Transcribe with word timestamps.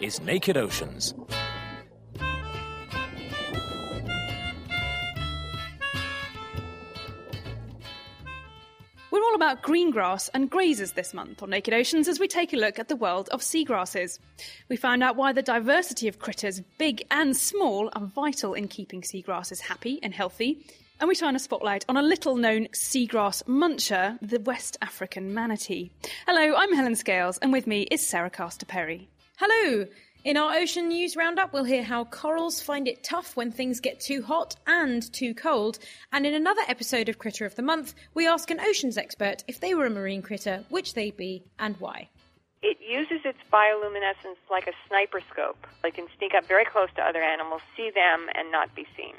is 0.00 0.20
Naked 0.20 0.56
Oceans. 0.56 1.14
We're 9.10 9.22
all 9.22 9.34
about 9.34 9.62
green 9.62 9.90
grass 9.90 10.28
and 10.34 10.50
grazers 10.50 10.94
this 10.94 11.14
month 11.14 11.42
on 11.42 11.50
Naked 11.50 11.72
Oceans 11.72 12.08
as 12.08 12.20
we 12.20 12.28
take 12.28 12.52
a 12.52 12.56
look 12.56 12.78
at 12.78 12.88
the 12.88 12.96
world 12.96 13.30
of 13.30 13.40
seagrasses. 13.40 14.18
We 14.68 14.76
find 14.76 15.02
out 15.02 15.16
why 15.16 15.32
the 15.32 15.42
diversity 15.42 16.08
of 16.08 16.18
critters, 16.18 16.60
big 16.76 17.02
and 17.10 17.34
small, 17.34 17.88
are 17.94 18.04
vital 18.04 18.52
in 18.52 18.68
keeping 18.68 19.00
seagrasses 19.00 19.60
happy 19.60 19.98
and 20.02 20.12
healthy. 20.12 20.66
And 21.00 21.08
we 21.08 21.14
shine 21.14 21.36
a 21.36 21.38
spotlight 21.38 21.86
on 21.88 21.96
a 21.96 22.02
little 22.02 22.36
known 22.36 22.68
seagrass 22.68 23.42
muncher, 23.44 24.18
the 24.20 24.40
West 24.40 24.76
African 24.82 25.32
manatee. 25.32 25.90
Hello, 26.26 26.54
I'm 26.54 26.74
Helen 26.74 26.96
Scales, 26.96 27.38
and 27.38 27.52
with 27.52 27.66
me 27.66 27.82
is 27.82 28.06
Sarah 28.06 28.30
Castor 28.30 28.66
Perry. 28.66 29.08
Hello! 29.38 29.86
In 30.24 30.38
our 30.38 30.56
ocean 30.56 30.88
news 30.88 31.14
roundup, 31.14 31.52
we'll 31.52 31.64
hear 31.64 31.82
how 31.82 32.06
corals 32.06 32.62
find 32.62 32.88
it 32.88 33.04
tough 33.04 33.36
when 33.36 33.52
things 33.52 33.80
get 33.80 34.00
too 34.00 34.22
hot 34.22 34.56
and 34.66 35.12
too 35.12 35.34
cold. 35.34 35.78
And 36.10 36.24
in 36.24 36.32
another 36.32 36.62
episode 36.68 37.10
of 37.10 37.18
Critter 37.18 37.44
of 37.44 37.54
the 37.54 37.60
Month, 37.60 37.92
we 38.14 38.26
ask 38.26 38.50
an 38.50 38.60
oceans 38.60 38.96
expert 38.96 39.44
if 39.46 39.60
they 39.60 39.74
were 39.74 39.84
a 39.84 39.90
marine 39.90 40.22
critter, 40.22 40.64
which 40.70 40.94
they'd 40.94 41.18
be 41.18 41.44
and 41.58 41.76
why. 41.76 42.08
It 42.62 42.78
uses 42.80 43.24
its 43.24 43.38
bioluminescence 43.52 44.38
like 44.50 44.66
a 44.66 44.72
sniper 44.88 45.20
scope. 45.30 45.66
It 45.84 45.94
can 45.94 46.06
sneak 46.18 46.32
up 46.34 46.46
very 46.46 46.64
close 46.64 46.88
to 46.96 47.02
other 47.02 47.22
animals, 47.22 47.62
see 47.76 47.90
them, 47.94 48.26
and 48.34 48.50
not 48.50 48.74
be 48.74 48.86
seen. 48.96 49.14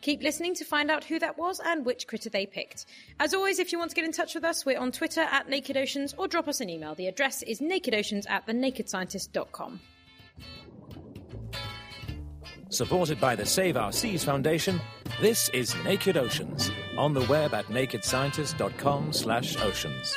Keep 0.00 0.22
listening 0.22 0.54
to 0.54 0.64
find 0.64 0.90
out 0.90 1.04
who 1.04 1.18
that 1.18 1.38
was 1.38 1.60
and 1.64 1.84
which 1.84 2.06
critter 2.06 2.30
they 2.30 2.46
picked. 2.46 2.86
As 3.20 3.34
always, 3.34 3.58
if 3.58 3.72
you 3.72 3.78
want 3.78 3.90
to 3.90 3.96
get 3.96 4.04
in 4.04 4.12
touch 4.12 4.34
with 4.34 4.44
us, 4.44 4.64
we're 4.64 4.78
on 4.78 4.92
Twitter 4.92 5.20
at 5.20 5.48
Naked 5.48 5.76
Oceans 5.76 6.14
or 6.16 6.28
drop 6.28 6.48
us 6.48 6.60
an 6.60 6.70
email. 6.70 6.94
The 6.94 7.08
address 7.08 7.42
is 7.42 7.60
nakedoceans 7.60 8.28
at 8.28 8.46
thenakedscientist.com. 8.46 9.80
Supported 12.70 13.18
by 13.18 13.34
the 13.34 13.46
Save 13.46 13.76
Our 13.76 13.92
Seas 13.92 14.24
Foundation, 14.24 14.80
this 15.20 15.48
is 15.50 15.74
Naked 15.84 16.16
Oceans 16.16 16.70
on 16.96 17.14
the 17.14 17.22
web 17.22 17.54
at 17.54 17.66
nakedscientist.com 17.66 19.12
slash 19.12 19.56
oceans. 19.62 20.16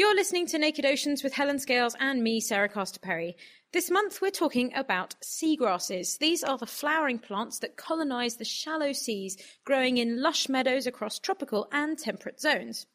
You're 0.00 0.14
listening 0.14 0.46
to 0.46 0.58
Naked 0.58 0.86
Oceans 0.86 1.22
with 1.22 1.34
Helen 1.34 1.58
Scales 1.58 1.94
and 2.00 2.22
me, 2.22 2.40
Sarah 2.40 2.70
Castor 2.70 3.00
Perry. 3.00 3.36
This 3.74 3.90
month 3.90 4.22
we're 4.22 4.30
talking 4.30 4.72
about 4.74 5.14
seagrasses. 5.22 6.16
These 6.16 6.42
are 6.42 6.56
the 6.56 6.64
flowering 6.64 7.18
plants 7.18 7.58
that 7.58 7.76
colonize 7.76 8.36
the 8.36 8.46
shallow 8.46 8.94
seas, 8.94 9.36
growing 9.66 9.98
in 9.98 10.22
lush 10.22 10.48
meadows 10.48 10.86
across 10.86 11.18
tropical 11.18 11.68
and 11.70 11.98
temperate 11.98 12.40
zones. 12.40 12.86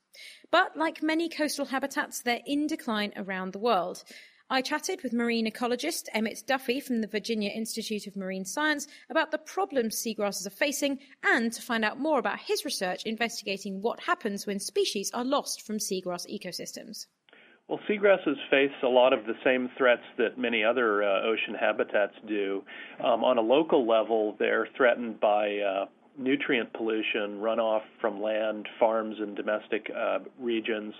But 0.49 0.75
like 0.75 1.03
many 1.03 1.29
coastal 1.29 1.65
habitats, 1.65 2.23
they're 2.23 2.41
in 2.43 2.65
decline 2.65 3.13
around 3.15 3.53
the 3.53 3.59
world. 3.59 4.03
I 4.47 4.61
chatted 4.61 5.01
with 5.01 5.11
marine 5.11 5.49
ecologist 5.49 6.07
Emmett 6.13 6.43
Duffy 6.45 6.79
from 6.79 7.01
the 7.01 7.07
Virginia 7.07 7.49
Institute 7.49 8.05
of 8.05 8.15
Marine 8.15 8.45
Science 8.45 8.87
about 9.09 9.31
the 9.31 9.39
problems 9.39 9.95
seagrasses 9.95 10.45
are 10.45 10.51
facing 10.51 10.99
and 11.23 11.51
to 11.51 11.63
find 11.63 11.83
out 11.83 11.99
more 11.99 12.19
about 12.19 12.37
his 12.39 12.63
research 12.63 13.01
investigating 13.07 13.81
what 13.81 13.99
happens 14.01 14.45
when 14.45 14.59
species 14.59 15.09
are 15.15 15.25
lost 15.25 15.63
from 15.63 15.79
seagrass 15.79 16.27
ecosystems. 16.31 17.07
Well, 17.67 17.79
seagrasses 17.89 18.35
face 18.51 18.69
a 18.83 18.87
lot 18.87 19.13
of 19.13 19.25
the 19.25 19.33
same 19.43 19.71
threats 19.79 20.03
that 20.19 20.37
many 20.37 20.63
other 20.63 21.01
uh, 21.01 21.23
ocean 21.23 21.55
habitats 21.59 22.13
do. 22.27 22.63
Um, 23.03 23.23
on 23.23 23.39
a 23.39 23.41
local 23.41 23.87
level, 23.87 24.35
they're 24.37 24.67
threatened 24.77 25.19
by 25.19 25.57
uh, 25.57 25.85
nutrient 26.17 26.71
pollution, 26.73 27.39
runoff 27.39 27.81
from 27.99 28.21
land, 28.21 28.67
farms, 28.79 29.15
and 29.19 29.35
domestic 29.35 29.89
uh, 29.95 30.19
regions, 30.39 30.93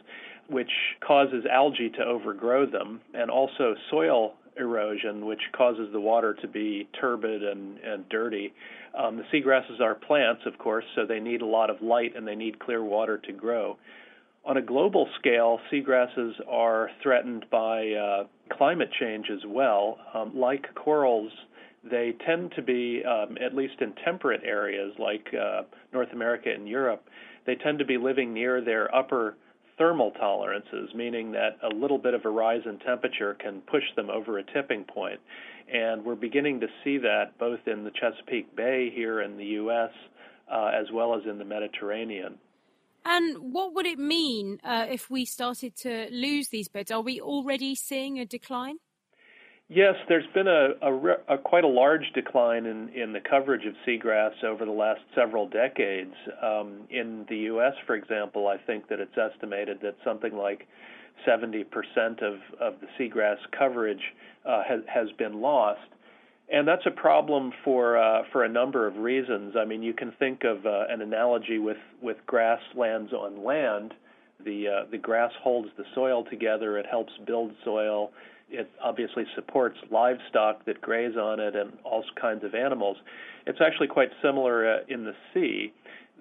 which 0.50 0.72
causes 1.06 1.46
algae 1.52 1.90
to 1.90 2.04
overgrow 2.04 2.66
them, 2.66 3.02
and 3.14 3.30
also 3.32 3.76
soil 3.90 4.34
erosion, 4.58 5.26
which 5.26 5.42
causes 5.56 5.90
the 5.92 6.00
water 6.00 6.34
to 6.42 6.48
be 6.48 6.88
turbid 7.00 7.44
and, 7.44 7.78
and 7.80 8.08
dirty. 8.10 8.54
Um, 8.98 9.18
the 9.18 9.24
seagrasses 9.34 9.82
are 9.82 9.96
plants, 9.96 10.44
of 10.46 10.58
course, 10.58 10.86
so 10.96 11.06
they 11.06 11.20
need 11.20 11.42
a 11.42 11.46
lot 11.46 11.70
of 11.70 11.82
light 11.82 12.16
and 12.16 12.28
they 12.28 12.36
need 12.36 12.60
clear 12.60 12.84
water 12.84 13.18
to 13.18 13.34
grow. 13.34 13.78
On 14.46 14.58
a 14.58 14.62
global 14.62 15.08
scale, 15.20 15.60
seagrasses 15.72 16.34
are 16.48 16.90
threatened 17.02 17.46
by 17.52 17.92
uh, 17.92 18.24
climate 18.56 18.90
change 19.00 19.26
as 19.32 19.42
well. 19.48 19.98
Um, 20.14 20.38
like 20.38 20.68
corals, 20.76 21.32
they 21.84 22.14
tend 22.26 22.54
to 22.56 22.62
be, 22.62 23.04
um, 23.04 23.38
at 23.44 23.56
least 23.56 23.82
in 23.82 23.94
temperate 24.06 24.42
areas 24.46 24.94
like 25.00 25.28
uh, 25.34 25.64
North 25.92 26.14
America 26.14 26.50
and 26.54 26.68
Europe, 26.68 27.04
they 27.46 27.56
tend 27.56 27.80
to 27.80 27.86
be 27.86 27.98
living 27.98 28.34
near 28.34 28.62
their 28.62 28.94
upper 28.96 29.36
thermal 29.78 30.12
tolerances, 30.12 30.90
meaning 30.96 31.32
that 31.32 31.58
a 31.64 31.76
little 31.76 31.98
bit 31.98 32.14
of 32.14 32.26
a 32.26 32.30
rise 32.30 32.62
in 32.66 32.80
temperature 32.80 33.36
can 33.40 33.62
push 33.62 33.84
them 33.96 34.10
over 34.10 34.38
a 34.38 34.44
tipping 34.44 34.84
point. 34.84 35.20
And 35.72 36.06
we're 36.06 36.16
beginning 36.16 36.60
to 36.62 36.68
see 36.84 36.98
that 37.00 37.38
both 37.40 37.60
in 37.68 37.84
the 37.84 37.92
Chesapeake 37.92 38.56
Bay 38.56 38.92
here 38.94 39.22
in 39.22 39.38
the 39.38 39.46
U.S. 39.46 39.92
Uh, 40.52 40.72
as 40.80 40.86
well 40.94 41.16
as 41.16 41.24
in 41.28 41.40
the 41.40 41.46
Mediterranean. 41.46 42.38
And 43.04 43.54
what 43.54 43.74
would 43.76 43.86
it 43.86 44.00
mean 44.00 44.60
uh, 44.64 44.88
if 44.90 45.10
we 45.10 45.26
started 45.26 45.76
to 45.78 46.08
lose 46.12 46.50
these 46.50 46.68
birds? 46.68 46.92
Are 46.92 47.02
we 47.02 47.22
already 47.22 47.76
seeing 47.76 48.20
a 48.20 48.26
decline? 48.26 48.78
Yes, 49.68 49.96
there's 50.08 50.28
been 50.36 50.48
a, 50.48 50.74
a, 50.84 51.36
a, 51.36 51.38
quite 51.40 51.64
a 51.64 51.68
large 51.68 52.12
decline 52.14 52.68
in, 52.68 52.90
in 52.90 53.14
the 53.14 53.20
coverage 53.20 53.66
of 53.66 53.74
seagrass 53.88 54.44
over 54.44 54.64
the 54.64 54.72
last 54.72 55.02
several 55.16 55.50
decades. 55.50 56.14
Um, 56.44 56.82
in 56.92 57.26
the 57.30 57.38
U.S., 57.38 57.74
for 57.88 57.96
example, 57.96 58.48
I 58.48 58.58
think 58.58 58.88
that 58.90 59.00
it's 59.00 59.18
estimated 59.18 59.80
that 59.82 59.96
something 60.04 60.38
like 60.38 60.68
70% 61.28 61.66
of, 62.22 62.36
of 62.62 62.76
the 62.80 62.88
seagrass 63.00 63.38
coverage 63.58 64.04
uh, 64.46 64.62
has, 64.68 64.82
has 64.88 65.08
been 65.18 65.42
lost. 65.42 65.82
And 66.48 66.68
that's 66.68 66.86
a 66.86 66.92
problem 66.92 67.52
for 67.64 67.98
uh, 67.98 68.22
for 68.32 68.44
a 68.44 68.50
number 68.50 68.86
of 68.86 68.98
reasons. 68.98 69.56
I 69.58 69.66
mean, 69.66 69.82
you 69.82 69.94
can 69.94 70.12
think 70.20 70.44
of 70.44 70.64
uh, 70.64 70.84
an 70.90 71.02
analogy 71.02 71.58
with 71.58 71.80
with 72.04 72.18
grasslands 72.28 73.12
on 73.14 73.44
land. 73.44 73.96
The 74.46 74.68
uh, 74.68 74.92
the 74.92 75.00
grass 75.00 75.32
holds 75.42 75.70
the 75.76 75.86
soil 75.96 76.24
together. 76.30 76.78
It 76.78 76.86
helps 76.86 77.14
build 77.26 77.52
soil 77.64 78.12
it 78.50 78.70
obviously 78.84 79.26
supports 79.36 79.78
livestock 79.92 80.66
that 80.66 80.82
graze 80.82 81.18
on 81.18 81.40
it 81.40 81.56
and 81.56 81.74
all 81.84 82.04
kinds 82.20 82.44
of 82.44 82.54
animals. 82.54 82.98
It's 83.46 83.60
actually 83.62 83.88
quite 83.88 84.10
similar 84.22 84.76
uh, 84.76 84.78
in 84.88 85.04
the 85.04 85.14
sea 85.34 85.74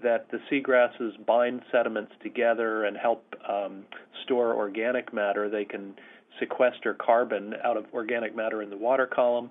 that 0.03 0.27
the 0.31 0.39
seagrasses 0.51 1.25
bind 1.27 1.63
sediments 1.71 2.13
together 2.23 2.85
and 2.85 2.97
help 2.97 3.25
um, 3.49 3.85
store 4.25 4.55
organic 4.55 5.13
matter. 5.13 5.49
They 5.49 5.65
can 5.65 5.95
sequester 6.41 6.95
carbon 6.95 7.55
out 7.63 7.77
of 7.77 7.87
organic 7.95 8.35
matter 8.35 8.63
in 8.63 8.71
the 8.71 8.77
water 8.77 9.07
column. 9.07 9.51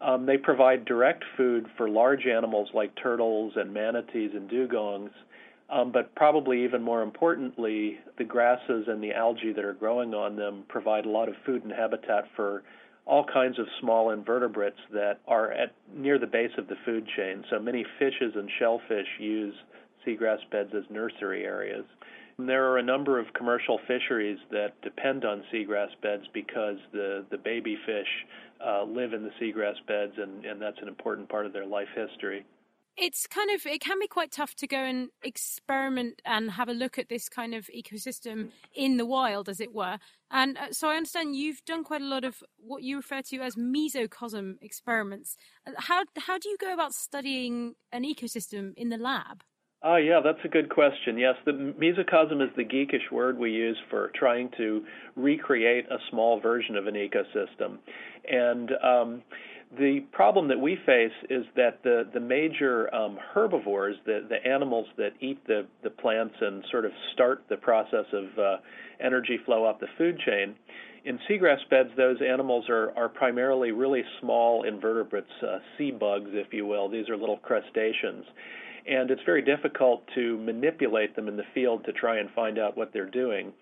Um, 0.00 0.26
they 0.26 0.36
provide 0.36 0.84
direct 0.84 1.24
food 1.36 1.66
for 1.76 1.88
large 1.88 2.26
animals 2.26 2.68
like 2.74 2.90
turtles 3.02 3.52
and 3.56 3.72
manatees 3.72 4.30
and 4.34 4.48
dugongs. 4.50 5.10
Um, 5.70 5.92
but 5.92 6.14
probably 6.16 6.64
even 6.64 6.82
more 6.82 7.02
importantly, 7.02 7.98
the 8.18 8.24
grasses 8.24 8.86
and 8.88 9.02
the 9.02 9.12
algae 9.12 9.52
that 9.52 9.64
are 9.64 9.74
growing 9.74 10.14
on 10.14 10.34
them 10.34 10.64
provide 10.68 11.06
a 11.06 11.10
lot 11.10 11.28
of 11.28 11.36
food 11.46 11.62
and 11.62 11.72
habitat 11.72 12.24
for 12.34 12.64
all 13.06 13.24
kinds 13.24 13.58
of 13.58 13.66
small 13.80 14.10
invertebrates 14.10 14.78
that 14.92 15.20
are 15.28 15.52
at 15.52 15.72
near 15.94 16.18
the 16.18 16.26
base 16.26 16.50
of 16.58 16.66
the 16.66 16.74
food 16.84 17.06
chain. 17.16 17.44
So 17.50 17.58
many 17.60 17.84
fishes 17.98 18.32
and 18.34 18.50
shellfish 18.58 19.06
use 19.18 19.54
seagrass 20.06 20.38
beds 20.50 20.70
as 20.76 20.84
nursery 20.90 21.44
areas. 21.44 21.84
And 22.38 22.48
There 22.48 22.70
are 22.70 22.78
a 22.78 22.82
number 22.82 23.18
of 23.20 23.26
commercial 23.34 23.78
fisheries 23.86 24.38
that 24.50 24.80
depend 24.82 25.24
on 25.24 25.44
seagrass 25.52 25.90
beds 26.02 26.24
because 26.32 26.76
the, 26.92 27.24
the 27.30 27.38
baby 27.38 27.76
fish 27.86 28.08
uh, 28.64 28.84
live 28.84 29.12
in 29.12 29.22
the 29.22 29.30
seagrass 29.40 29.74
beds, 29.86 30.14
and, 30.16 30.44
and 30.44 30.60
that's 30.60 30.78
an 30.82 30.88
important 30.88 31.28
part 31.28 31.46
of 31.46 31.52
their 31.52 31.66
life 31.66 31.88
history 31.94 32.44
it's 33.00 33.26
kind 33.26 33.50
of 33.50 33.64
it 33.66 33.80
can 33.80 33.98
be 33.98 34.06
quite 34.06 34.30
tough 34.30 34.54
to 34.54 34.66
go 34.66 34.76
and 34.76 35.08
experiment 35.22 36.20
and 36.24 36.52
have 36.52 36.68
a 36.68 36.72
look 36.72 36.98
at 36.98 37.08
this 37.08 37.28
kind 37.28 37.54
of 37.54 37.68
ecosystem 37.74 38.50
in 38.74 38.98
the 38.98 39.06
wild 39.06 39.48
as 39.48 39.60
it 39.60 39.74
were 39.74 39.98
and 40.30 40.58
uh, 40.58 40.70
so 40.70 40.88
i 40.88 40.96
understand 40.96 41.34
you've 41.34 41.64
done 41.64 41.82
quite 41.82 42.02
a 42.02 42.06
lot 42.06 42.24
of 42.24 42.42
what 42.58 42.82
you 42.82 42.96
refer 42.96 43.22
to 43.22 43.38
as 43.38 43.56
mesocosm 43.56 44.56
experiments 44.60 45.36
uh, 45.66 45.72
how 45.78 46.04
how 46.18 46.38
do 46.38 46.48
you 46.48 46.56
go 46.60 46.72
about 46.72 46.92
studying 46.92 47.74
an 47.90 48.04
ecosystem 48.04 48.72
in 48.76 48.90
the 48.90 48.98
lab 48.98 49.42
Oh, 49.82 49.96
yeah, 49.96 50.20
that's 50.22 50.44
a 50.44 50.48
good 50.48 50.68
question. 50.68 51.16
Yes, 51.16 51.36
the 51.46 51.52
mesocosm 51.52 52.42
is 52.42 52.50
the 52.54 52.64
geekish 52.64 53.10
word 53.10 53.38
we 53.38 53.50
use 53.50 53.78
for 53.88 54.12
trying 54.14 54.50
to 54.58 54.84
recreate 55.16 55.86
a 55.90 55.96
small 56.10 56.38
version 56.38 56.76
of 56.76 56.86
an 56.86 56.96
ecosystem. 56.96 57.78
And 58.30 58.72
um, 58.84 59.22
the 59.78 60.00
problem 60.12 60.48
that 60.48 60.58
we 60.58 60.76
face 60.84 61.12
is 61.28 61.44
that 61.56 61.82
the 61.84 62.08
the 62.12 62.20
major 62.20 62.92
um, 62.94 63.18
herbivores, 63.34 63.96
the 64.04 64.26
the 64.28 64.44
animals 64.48 64.86
that 64.96 65.10
eat 65.20 65.44
the 65.46 65.66
the 65.82 65.90
plants 65.90 66.34
and 66.40 66.64
sort 66.70 66.84
of 66.84 66.92
start 67.12 67.44
the 67.48 67.56
process 67.56 68.06
of 68.12 68.38
uh, 68.38 68.56
energy 69.00 69.38
flow 69.44 69.64
up 69.64 69.78
the 69.80 69.86
food 69.96 70.18
chain, 70.26 70.54
in 71.04 71.18
seagrass 71.28 71.58
beds, 71.70 71.90
those 71.96 72.18
animals 72.20 72.68
are 72.68 72.92
are 72.96 73.08
primarily 73.08 73.70
really 73.70 74.02
small 74.20 74.64
invertebrates, 74.64 75.30
uh, 75.42 75.58
sea 75.78 75.90
bugs, 75.90 76.30
if 76.32 76.52
you 76.52 76.66
will. 76.66 76.88
These 76.88 77.08
are 77.08 77.16
little 77.16 77.38
crustaceans. 77.38 78.24
And 78.86 79.10
it's 79.10 79.22
very 79.24 79.42
difficult 79.42 80.02
to 80.14 80.38
manipulate 80.38 81.14
them 81.14 81.28
in 81.28 81.36
the 81.36 81.44
field 81.54 81.84
to 81.84 81.92
try 81.92 82.18
and 82.18 82.30
find 82.30 82.58
out 82.58 82.76
what 82.76 82.92
they're 82.92 83.10
doing. 83.10 83.52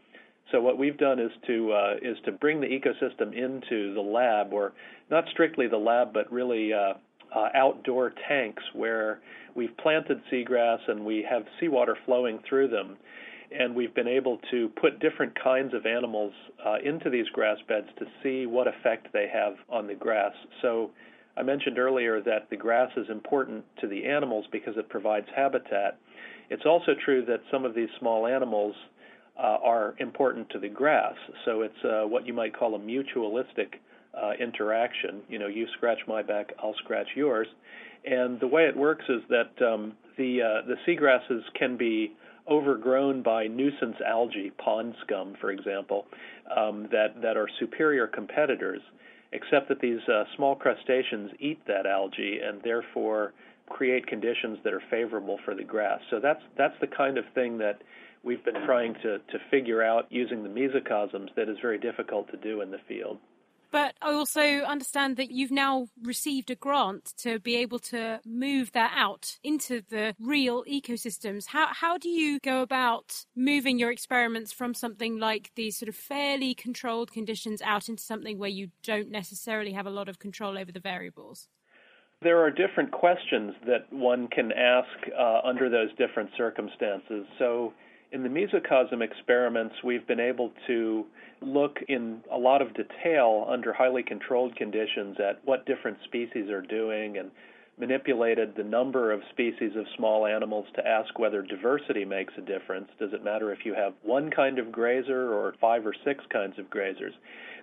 So 0.51 0.61
what 0.61 0.79
we've 0.79 0.97
done 0.97 1.19
is 1.19 1.31
to 1.47 1.73
uh, 1.73 1.95
is 2.01 2.17
to 2.25 2.33
bring 2.33 2.61
the 2.61 2.67
ecosystem 2.67 3.35
into 3.35 3.93
the 3.95 4.01
lab, 4.01 4.53
or 4.53 4.73
not 5.11 5.25
strictly 5.31 5.67
the 5.67 5.77
lab, 5.77 6.13
but 6.13 6.31
really 6.33 6.73
uh, 6.73 6.95
uh, 7.35 7.49
outdoor 7.55 8.15
tanks 8.29 8.63
where 8.73 9.21
we've 9.55 9.77
planted 9.77 10.21
seagrass 10.33 10.79
and 10.89 11.05
we 11.05 11.27
have 11.29 11.43
seawater 11.61 11.97
flowing 12.07 12.39
through 12.49 12.69
them, 12.69 12.97
and 13.59 13.75
we've 13.75 13.95
been 13.95 14.09
able 14.09 14.39
to 14.51 14.71
put 14.81 15.01
different 15.01 15.39
kinds 15.43 15.75
of 15.75 15.85
animals 15.85 16.33
uh, 16.65 16.77
into 16.83 17.11
these 17.11 17.29
grass 17.35 17.59
beds 17.69 17.89
to 17.99 18.07
see 18.23 18.47
what 18.47 18.67
effect 18.67 19.09
they 19.13 19.29
have 19.33 19.55
on 19.69 19.87
the 19.87 19.95
grass. 19.95 20.33
So. 20.63 20.91
I 21.37 21.43
mentioned 21.45 21.79
earlier 21.79 22.21
that 22.23 22.51
the 22.51 22.57
grass 22.57 22.91
is 22.97 23.09
important 23.09 23.65
to 23.81 23.87
the 23.87 24.05
animals 24.07 24.47
because 24.51 24.77
it 24.77 24.89
provides 24.89 25.29
habitat. 25.37 25.97
It's 26.51 26.67
also 26.67 26.97
true 27.05 27.25
that 27.27 27.39
some 27.49 27.65
of 27.65 27.77
these 27.77 27.89
small 28.01 28.27
animals 28.27 28.75
are 29.43 29.95
important 29.99 30.51
to 30.51 30.59
the 30.59 30.69
grass. 30.69 31.15
So 31.45 31.63
it's 31.63 31.85
uh, 31.85 32.07
what 32.07 32.27
you 32.27 32.35
might 32.35 32.57
call 32.57 32.75
a 32.75 32.79
mutualistic 32.79 33.75
uh, 34.21 34.33
interaction. 34.41 35.23
You 35.29 35.39
know, 35.39 35.47
you 35.47 35.67
scratch 35.77 35.99
my 36.07 36.23
back, 36.23 36.53
I'll 36.63 36.75
scratch 36.85 37.09
yours. 37.15 37.47
And 38.05 38.41
the 38.41 38.47
way 38.47 38.65
it 38.65 38.77
works 38.77 39.05
is 39.09 39.23
that 39.29 39.67
um, 39.67 39.93
the 40.17 40.43
uh, 40.43 40.67
the 40.67 40.77
seagrasses 40.87 41.43
can 41.59 41.77
be 41.77 42.13
overgrown 42.51 43.23
by 43.23 43.47
nuisance 43.47 43.97
algae, 44.07 44.51
pond 44.59 44.95
scum, 45.05 45.35
for 45.41 45.51
example, 45.51 46.07
um, 46.57 46.89
that 46.91 47.21
that 47.23 47.37
are 47.37 47.49
superior 47.61 48.07
competitors. 48.07 48.81
Except 49.31 49.69
that 49.69 49.81
these 49.81 50.01
uh, 50.09 50.25
small 50.37 50.57
crustaceans 50.57 51.31
eat 51.39 51.61
that 51.67 51.85
algae 51.85 52.41
and 52.43 52.63
therefore 52.63 53.35
create 53.69 54.07
conditions 54.07 54.57
that 54.65 54.73
are 54.73 54.83
favorable 54.91 55.39
for 55.45 55.55
the 55.55 55.65
grass. 55.65 56.01
So 56.11 56.19
that's 56.19 56.41
that's 56.57 56.75
the 56.81 56.87
kind 56.87 57.19
of 57.19 57.25
thing 57.35 57.59
that 57.59 57.83
we've 58.29 58.45
been 58.45 58.63
trying 58.67 58.93
to, 59.03 59.19
to 59.19 59.39
figure 59.51 59.83
out 59.83 60.05
using 60.11 60.43
the 60.43 60.51
mesocosms 60.51 61.35
that 61.35 61.49
is 61.49 61.57
very 61.63 61.79
difficult 61.79 62.31
to 62.31 62.37
do 62.37 62.61
in 62.61 62.71
the 62.71 62.79
field. 62.87 63.17
But 63.71 63.95
I 64.03 64.13
also 64.13 64.41
understand 64.41 65.17
that 65.17 65.31
you've 65.31 65.51
now 65.51 65.89
received 66.03 66.51
a 66.51 66.55
grant 66.55 67.15
to 67.19 67.39
be 67.39 67.57
able 67.57 67.79
to 67.81 68.21
move 68.27 68.73
that 68.73 68.93
out 68.95 69.39
into 69.43 69.83
the 69.89 70.15
real 70.21 70.65
ecosystems. 70.65 71.47
How, 71.47 71.69
how 71.73 71.97
do 71.99 72.09
you 72.09 72.39
go 72.41 72.61
about 72.61 73.25
moving 73.35 73.79
your 73.79 73.91
experiments 73.91 74.53
from 74.53 74.75
something 74.75 75.19
like 75.19 75.51
these 75.55 75.79
sort 75.79 75.89
of 75.89 75.97
fairly 75.97 76.55
controlled 76.55 77.11
conditions 77.11 77.63
out 77.63 77.89
into 77.89 78.03
something 78.03 78.39
where 78.39 78.51
you 78.51 78.69
don't 78.83 79.11
necessarily 79.11 79.73
have 79.73 79.87
a 79.87 79.91
lot 79.91 80.09
of 80.09 80.19
control 80.19 80.57
over 80.59 80.73
the 80.73 80.81
variables? 80.81 81.49
There 82.21 82.39
are 82.39 82.51
different 82.51 82.91
questions 82.91 83.55
that 83.67 83.91
one 83.91 84.29
can 84.29 84.51
ask 84.53 84.89
uh, 85.17 85.41
under 85.45 85.71
those 85.71 85.91
different 85.97 86.31
circumstances. 86.37 87.27
So, 87.39 87.73
in 88.13 88.23
the 88.23 88.29
mesocosm 88.29 89.03
experiments, 89.03 89.75
we've 89.85 90.07
been 90.07 90.21
able 90.21 90.53
to 90.67 91.05
look 91.41 91.79
in 91.89 92.21
a 92.33 92.37
lot 92.37 92.63
of 92.63 92.69
detail 92.75 93.47
under 93.49 93.73
highly 93.73 94.03
controlled 94.03 94.57
conditions 94.57 95.17
at 95.21 95.41
what 95.45 95.67
different 95.67 95.99
species 96.05 96.49
are 96.51 96.63
doing 96.63 97.19
and 97.19 97.31
manipulated 97.79 98.55
the 98.57 98.65
number 98.65 99.13
of 99.13 99.21
species 99.31 99.71
of 99.77 99.85
small 99.97 100.27
animals 100.27 100.67
to 100.75 100.87
ask 100.87 101.17
whether 101.19 101.43
diversity 101.43 102.05
makes 102.05 102.35
a 102.37 102.41
difference. 102.41 102.89
Does 102.99 103.13
it 103.13 103.23
matter 103.23 103.53
if 103.53 103.61
you 103.65 103.75
have 103.75 103.93
one 104.03 104.31
kind 104.31 104.59
of 104.59 104.73
grazer 104.73 105.33
or 105.33 105.55
five 105.61 105.87
or 105.87 105.95
six 106.05 106.25
kinds 106.33 106.59
of 106.59 106.67
grazers? 106.67 107.13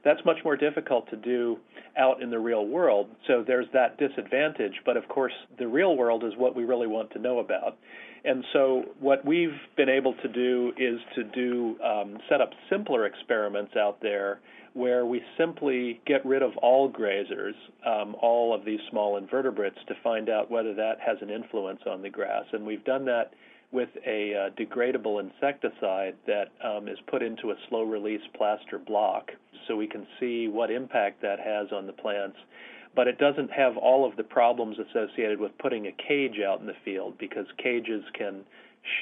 That's 0.06 0.24
much 0.24 0.38
more 0.46 0.56
difficult 0.56 1.10
to 1.10 1.18
do 1.18 1.58
out 1.98 2.22
in 2.22 2.30
the 2.30 2.40
real 2.40 2.66
world, 2.68 3.08
so 3.28 3.44
there's 3.46 3.66
that 3.74 3.98
disadvantage. 3.98 4.74
But 4.86 4.96
of 4.96 5.08
course, 5.10 5.34
the 5.58 5.68
real 5.68 5.98
world 5.98 6.24
is 6.24 6.34
what 6.38 6.56
we 6.56 6.64
really 6.64 6.88
want 6.88 7.12
to 7.12 7.20
know 7.20 7.40
about. 7.40 7.78
And 8.26 8.44
so, 8.54 8.84
what 9.00 9.24
we've 9.24 9.58
been 9.78 9.90
able 9.90 10.16
to 10.16 10.28
do 10.28 10.74
is 10.78 11.00
to 11.16 11.24
do 11.24 11.78
um, 11.84 12.18
set 12.28 12.42
up 12.42 12.50
simpler 12.70 13.06
experiments 13.06 13.76
out 13.76 14.00
there 14.02 14.40
where 14.74 15.06
we 15.06 15.22
simply 15.38 16.02
get 16.06 16.26
rid 16.26 16.42
of 16.42 16.52
all 16.58 16.92
grazers, 16.92 17.54
um, 17.86 18.16
all 18.22 18.54
of 18.54 18.66
these 18.66 18.80
small 18.90 19.18
invertebrates, 19.18 19.78
to 19.88 19.94
find 20.04 20.28
out 20.28 20.52
whether 20.52 20.74
that 20.74 21.00
has 21.00 21.18
an 21.22 21.30
influence 21.30 21.80
on 21.88 22.02
the 22.02 22.10
grass. 22.10 22.44
And 22.52 22.66
we've 22.66 22.84
done 22.84 23.06
that 23.06 23.32
with 23.72 23.90
a 24.06 24.34
uh, 24.34 24.50
degradable 24.60 25.22
insecticide 25.22 26.16
that 26.28 26.52
um, 26.64 26.88
is 26.88 26.98
put 27.08 27.22
into 27.22 27.52
a 27.52 27.56
slow 27.70 27.84
release 27.84 28.22
plaster 28.36 28.80
block 28.80 29.32
so 29.68 29.76
we 29.76 29.88
can 29.88 30.06
see 30.20 30.48
what 30.48 30.72
impact 30.72 31.22
that 31.22 31.40
has 31.40 31.68
on 31.72 31.88
the 31.88 31.94
plants 31.94 32.38
but 32.96 33.08
it 33.08 33.18
doesn't 33.18 33.52
have 33.52 33.78
all 33.78 34.08
of 34.08 34.16
the 34.16 34.24
problems 34.24 34.78
associated 34.80 35.40
with 35.40 35.52
putting 35.58 35.88
a 35.88 35.92
cage 36.08 36.40
out 36.46 36.60
in 36.60 36.66
the 36.66 36.76
field 36.84 37.18
because 37.18 37.46
cages 37.62 38.04
can 38.18 38.42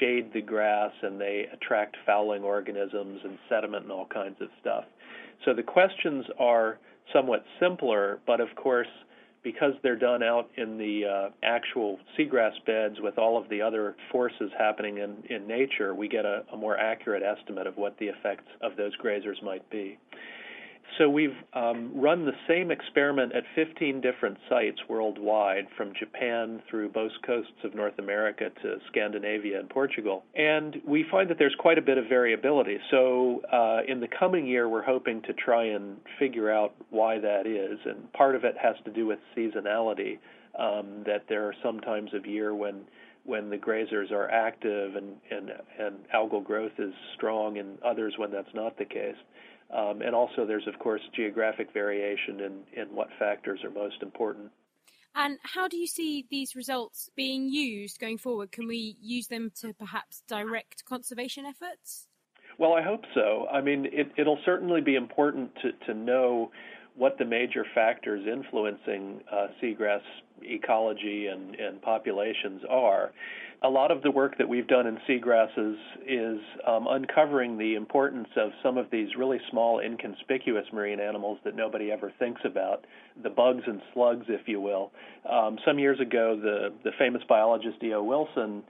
shade 0.00 0.32
the 0.32 0.40
grass 0.40 0.92
and 1.02 1.20
they 1.20 1.46
attract 1.52 1.96
fouling 2.06 2.42
organisms 2.42 3.20
and 3.24 3.38
sediment 3.48 3.84
and 3.84 3.92
all 3.92 4.06
kinds 4.06 4.40
of 4.40 4.48
stuff. 4.60 4.84
So 5.44 5.54
the 5.54 5.62
questions 5.62 6.24
are 6.38 6.78
somewhat 7.12 7.44
simpler, 7.60 8.18
but 8.26 8.40
of 8.40 8.48
course, 8.56 8.88
because 9.42 9.74
they're 9.82 9.94
done 9.94 10.22
out 10.22 10.48
in 10.56 10.78
the 10.78 11.04
uh, 11.04 11.30
actual 11.42 11.98
seagrass 12.18 12.52
beds 12.66 12.96
with 13.00 13.18
all 13.18 13.36
of 13.36 13.48
the 13.50 13.60
other 13.60 13.94
forces 14.10 14.50
happening 14.58 14.98
in, 14.98 15.22
in 15.28 15.46
nature, 15.46 15.94
we 15.94 16.08
get 16.08 16.24
a, 16.24 16.44
a 16.52 16.56
more 16.56 16.78
accurate 16.78 17.22
estimate 17.22 17.66
of 17.66 17.76
what 17.76 17.96
the 17.98 18.06
effects 18.06 18.46
of 18.62 18.74
those 18.76 18.96
grazers 18.96 19.42
might 19.42 19.68
be. 19.68 19.98
So 20.98 21.08
we've 21.08 21.36
um, 21.54 21.90
run 21.94 22.24
the 22.24 22.32
same 22.46 22.70
experiment 22.70 23.34
at 23.34 23.42
15 23.54 24.00
different 24.00 24.38
sites 24.48 24.78
worldwide, 24.88 25.66
from 25.76 25.92
Japan 25.98 26.62
through 26.70 26.90
both 26.90 27.10
coasts 27.26 27.52
of 27.64 27.74
North 27.74 27.98
America 27.98 28.50
to 28.62 28.76
Scandinavia 28.88 29.58
and 29.58 29.68
Portugal. 29.68 30.24
And 30.36 30.76
we 30.86 31.04
find 31.10 31.28
that 31.30 31.38
there's 31.38 31.54
quite 31.58 31.78
a 31.78 31.82
bit 31.82 31.98
of 31.98 32.06
variability. 32.08 32.78
So 32.90 33.42
uh, 33.52 33.80
in 33.88 34.00
the 34.00 34.08
coming 34.18 34.46
year, 34.46 34.68
we're 34.68 34.84
hoping 34.84 35.22
to 35.22 35.32
try 35.32 35.64
and 35.64 35.96
figure 36.18 36.50
out 36.50 36.74
why 36.90 37.18
that 37.18 37.46
is. 37.46 37.78
And 37.84 38.12
part 38.12 38.36
of 38.36 38.44
it 38.44 38.54
has 38.62 38.76
to 38.84 38.92
do 38.92 39.06
with 39.06 39.18
seasonality, 39.36 40.18
um, 40.58 41.02
that 41.06 41.24
there 41.28 41.44
are 41.46 41.54
some 41.62 41.80
times 41.80 42.14
of 42.14 42.26
year 42.26 42.54
when 42.54 42.82
when 43.24 43.48
the 43.48 43.56
grazers 43.56 44.12
are 44.12 44.30
active 44.30 44.96
and, 44.96 45.16
and, 45.30 45.50
and 45.78 45.96
algal 46.14 46.44
growth 46.44 46.72
is 46.78 46.92
strong, 47.16 47.56
and 47.56 47.78
others 47.82 48.14
when 48.18 48.30
that's 48.30 48.54
not 48.54 48.76
the 48.76 48.84
case. 48.84 49.16
Um, 49.74 50.02
and 50.02 50.14
also, 50.14 50.46
there's 50.46 50.66
of 50.66 50.78
course 50.78 51.00
geographic 51.14 51.72
variation 51.72 52.40
in, 52.40 52.80
in 52.80 52.94
what 52.94 53.08
factors 53.18 53.60
are 53.64 53.70
most 53.70 54.02
important. 54.02 54.50
And 55.16 55.38
how 55.42 55.68
do 55.68 55.76
you 55.76 55.86
see 55.86 56.26
these 56.30 56.56
results 56.56 57.08
being 57.14 57.48
used 57.48 58.00
going 58.00 58.18
forward? 58.18 58.50
Can 58.50 58.66
we 58.66 58.96
use 59.00 59.28
them 59.28 59.52
to 59.60 59.72
perhaps 59.72 60.22
direct 60.26 60.84
conservation 60.84 61.46
efforts? 61.46 62.08
Well, 62.58 62.72
I 62.72 62.82
hope 62.82 63.02
so. 63.14 63.46
I 63.52 63.60
mean, 63.60 63.86
it, 63.92 64.12
will 64.18 64.38
certainly 64.44 64.80
be 64.80 64.94
important 64.96 65.50
to, 65.62 65.72
to 65.86 65.94
know 65.94 66.50
what 66.96 67.18
the 67.18 67.24
major 67.24 67.64
factors 67.74 68.24
influencing 68.26 69.20
uh, 69.32 69.48
seagrass 69.62 70.02
ecology 70.42 71.26
and, 71.26 71.54
and 71.56 71.82
populations 71.82 72.62
are 72.68 73.12
a 73.64 73.68
lot 73.68 73.90
of 73.90 74.02
the 74.02 74.10
work 74.10 74.36
that 74.36 74.46
we've 74.46 74.68
done 74.68 74.86
in 74.86 74.98
seagrasses 75.08 75.76
is 76.06 76.38
um, 76.68 76.86
uncovering 76.88 77.56
the 77.56 77.76
importance 77.76 78.28
of 78.36 78.50
some 78.62 78.76
of 78.76 78.90
these 78.92 79.08
really 79.16 79.40
small, 79.50 79.80
inconspicuous 79.80 80.66
marine 80.70 81.00
animals 81.00 81.38
that 81.44 81.56
nobody 81.56 81.90
ever 81.90 82.12
thinks 82.18 82.42
about, 82.44 82.84
the 83.22 83.30
bugs 83.30 83.62
and 83.66 83.80
slugs, 83.94 84.26
if 84.28 84.46
you 84.46 84.60
will. 84.60 84.92
Um, 85.28 85.58
some 85.64 85.78
years 85.78 85.98
ago, 85.98 86.38
the, 86.40 86.74
the 86.84 86.90
famous 86.98 87.22
biologist 87.26 87.82
E.O. 87.82 88.02
Wilson 88.02 88.62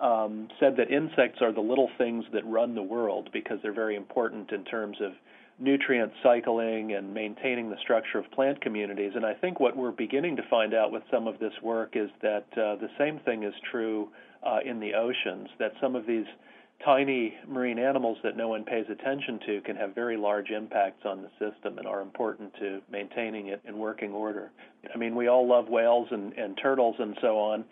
um, 0.00 0.48
said 0.58 0.76
that 0.78 0.90
insects 0.90 1.40
are 1.40 1.52
the 1.52 1.60
little 1.60 1.88
things 1.96 2.24
that 2.32 2.44
run 2.44 2.74
the 2.74 2.82
world 2.82 3.28
because 3.32 3.58
they're 3.62 3.72
very 3.72 3.94
important 3.94 4.50
in 4.50 4.64
terms 4.64 4.96
of 5.00 5.12
nutrient 5.60 6.10
cycling 6.22 6.94
and 6.94 7.12
maintaining 7.14 7.70
the 7.70 7.76
structure 7.82 8.18
of 8.18 8.28
plant 8.32 8.60
communities. 8.62 9.12
And 9.14 9.24
I 9.24 9.34
think 9.34 9.60
what 9.60 9.76
we're 9.76 9.92
beginning 9.92 10.36
to 10.36 10.42
find 10.48 10.74
out 10.74 10.90
with 10.90 11.02
some 11.10 11.28
of 11.28 11.38
this 11.38 11.52
work 11.62 11.92
is 11.94 12.08
that 12.22 12.46
uh, 12.52 12.76
the 12.76 12.88
same 12.98 13.20
thing 13.20 13.44
is 13.44 13.52
true 13.70 14.08
uh, 14.42 14.58
in 14.64 14.80
the 14.80 14.94
oceans, 14.94 15.48
that 15.58 15.72
some 15.80 15.96
of 15.96 16.06
these 16.06 16.26
tiny 16.84 17.34
marine 17.46 17.78
animals 17.78 18.16
that 18.22 18.36
no 18.36 18.48
one 18.48 18.64
pays 18.64 18.86
attention 18.90 19.38
to 19.46 19.60
can 19.62 19.76
have 19.76 19.94
very 19.94 20.16
large 20.16 20.50
impacts 20.50 21.04
on 21.04 21.22
the 21.22 21.28
system 21.38 21.78
and 21.78 21.86
are 21.86 22.00
important 22.00 22.52
to 22.54 22.80
maintaining 22.90 23.48
it 23.48 23.60
in 23.66 23.78
working 23.78 24.12
order. 24.12 24.50
I 24.92 24.96
mean, 24.96 25.14
we 25.14 25.28
all 25.28 25.46
love 25.46 25.68
whales 25.68 26.08
and, 26.10 26.32
and 26.34 26.58
turtles 26.60 26.96
and 26.98 27.16
so 27.20 27.38
on, 27.38 27.64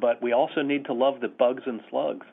but 0.00 0.22
we 0.22 0.32
also 0.32 0.62
need 0.62 0.86
to 0.86 0.94
love 0.94 1.20
the 1.20 1.28
bugs 1.28 1.62
and 1.66 1.80
slugs. 1.90 2.26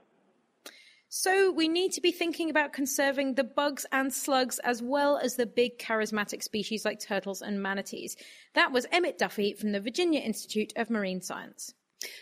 So 1.13 1.51
we 1.51 1.67
need 1.67 1.91
to 1.93 2.01
be 2.01 2.13
thinking 2.13 2.49
about 2.49 2.71
conserving 2.71 3.35
the 3.35 3.43
bugs 3.43 3.85
and 3.91 4.13
slugs 4.13 4.59
as 4.59 4.81
well 4.81 5.17
as 5.17 5.35
the 5.35 5.45
big 5.45 5.77
charismatic 5.77 6.41
species 6.41 6.85
like 6.85 7.01
turtles 7.01 7.41
and 7.41 7.61
manatees. 7.61 8.15
That 8.53 8.71
was 8.71 8.87
Emmett 8.93 9.17
Duffy 9.17 9.53
from 9.53 9.73
the 9.73 9.81
Virginia 9.81 10.21
Institute 10.21 10.71
of 10.77 10.89
Marine 10.89 11.19
Science. 11.19 11.73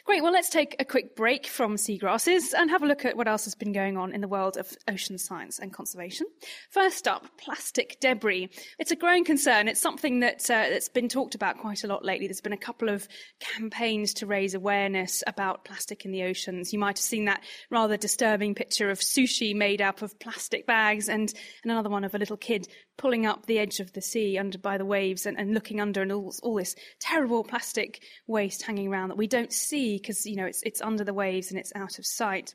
Great. 0.05 0.23
Well, 0.23 0.33
let's 0.33 0.49
take 0.49 0.75
a 0.79 0.85
quick 0.85 1.15
break 1.15 1.47
from 1.47 1.75
seagrasses 1.75 2.53
and 2.57 2.69
have 2.69 2.83
a 2.83 2.85
look 2.85 3.05
at 3.05 3.15
what 3.15 3.27
else 3.27 3.45
has 3.45 3.55
been 3.55 3.71
going 3.71 3.95
on 3.95 4.13
in 4.13 4.19
the 4.19 4.27
world 4.27 4.57
of 4.57 4.75
ocean 4.89 5.17
science 5.17 5.59
and 5.59 5.71
conservation. 5.71 6.27
First 6.69 7.07
up, 7.07 7.27
plastic 7.37 7.97
debris. 8.01 8.49
It's 8.77 8.91
a 8.91 8.95
growing 8.95 9.23
concern. 9.23 9.67
It's 9.67 9.79
something 9.79 10.19
that, 10.19 10.49
uh, 10.49 10.69
that's 10.69 10.89
been 10.89 11.07
talked 11.07 11.35
about 11.35 11.59
quite 11.59 11.83
a 11.83 11.87
lot 11.87 12.03
lately. 12.03 12.27
There's 12.27 12.41
been 12.41 12.51
a 12.51 12.57
couple 12.57 12.89
of 12.89 13.07
campaigns 13.39 14.13
to 14.15 14.25
raise 14.25 14.53
awareness 14.53 15.23
about 15.25 15.63
plastic 15.63 16.03
in 16.03 16.11
the 16.11 16.23
oceans. 16.23 16.73
You 16.73 16.79
might 16.79 16.97
have 16.97 17.03
seen 17.03 17.25
that 17.25 17.43
rather 17.69 17.95
disturbing 17.95 18.55
picture 18.55 18.89
of 18.89 18.99
sushi 18.99 19.55
made 19.55 19.81
up 19.81 20.01
of 20.01 20.19
plastic 20.19 20.67
bags 20.67 21.07
and, 21.07 21.33
and 21.63 21.71
another 21.71 21.89
one 21.89 22.03
of 22.03 22.15
a 22.15 22.19
little 22.19 22.37
kid 22.37 22.67
pulling 22.99 23.25
up 23.25 23.45
the 23.45 23.57
edge 23.57 23.79
of 23.79 23.93
the 23.93 24.01
sea 24.01 24.37
under 24.37 24.57
by 24.57 24.77
the 24.77 24.85
waves 24.85 25.25
and, 25.25 25.39
and 25.39 25.53
looking 25.53 25.79
under 25.79 26.01
and 26.01 26.11
all, 26.11 26.35
all 26.43 26.55
this 26.55 26.75
terrible 26.99 27.45
plastic 27.45 28.03
waste 28.27 28.61
hanging 28.61 28.89
around 28.89 29.07
that 29.07 29.17
we 29.17 29.25
don't 29.25 29.53
see 29.53 29.97
because 29.97 30.25
you 30.25 30.35
know 30.35 30.45
it's 30.45 30.61
it's 30.63 30.81
under 30.81 31.05
the 31.05 31.13
waves 31.13 31.49
and 31.49 31.59
it's 31.59 31.71
out 31.75 31.97
of 31.97 32.05
sight. 32.05 32.53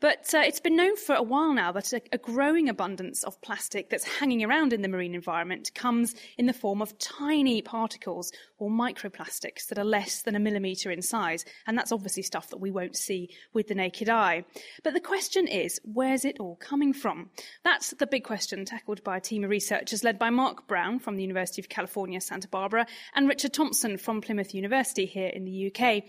But 0.00 0.34
uh, 0.34 0.42
it's 0.44 0.60
been 0.60 0.76
known 0.76 0.96
for 0.96 1.14
a 1.14 1.22
while 1.22 1.54
now 1.54 1.72
that 1.72 1.92
a, 1.94 2.02
a, 2.12 2.18
growing 2.18 2.68
abundance 2.68 3.24
of 3.24 3.40
plastic 3.40 3.88
that's 3.88 4.04
hanging 4.04 4.44
around 4.44 4.74
in 4.74 4.82
the 4.82 4.88
marine 4.88 5.14
environment 5.14 5.70
comes 5.74 6.14
in 6.36 6.44
the 6.44 6.52
form 6.52 6.82
of 6.82 6.98
tiny 6.98 7.62
particles 7.62 8.30
or 8.58 8.68
microplastics 8.68 9.68
that 9.68 9.78
are 9.78 9.84
less 9.84 10.20
than 10.20 10.36
a 10.36 10.40
millimetre 10.40 10.90
in 10.90 11.00
size. 11.00 11.46
And 11.66 11.78
that's 11.78 11.90
obviously 11.90 12.22
stuff 12.22 12.50
that 12.50 12.60
we 12.60 12.70
won't 12.70 12.96
see 12.96 13.30
with 13.54 13.68
the 13.68 13.74
naked 13.74 14.10
eye. 14.10 14.44
But 14.82 14.92
the 14.92 15.00
question 15.00 15.46
is, 15.46 15.80
where's 15.84 16.26
it 16.26 16.38
all 16.38 16.56
coming 16.56 16.92
from? 16.92 17.30
That's 17.62 17.92
the 17.92 18.06
big 18.06 18.24
question 18.24 18.66
tackled 18.66 19.02
by 19.04 19.16
a 19.16 19.22
team 19.22 19.44
of 19.44 19.48
researchers 19.48 20.04
led 20.04 20.18
by 20.18 20.28
Mark 20.28 20.66
Browne 20.66 20.98
from 20.98 21.16
the 21.16 21.22
University 21.22 21.62
of 21.62 21.70
California, 21.70 22.20
Santa 22.20 22.48
Barbara, 22.48 22.86
and 23.14 23.26
Richard 23.26 23.54
Thompson 23.54 23.96
from 23.96 24.20
Plymouth 24.20 24.54
University 24.54 25.06
here 25.06 25.28
in 25.28 25.44
the 25.44 25.72
UK. 25.72 26.04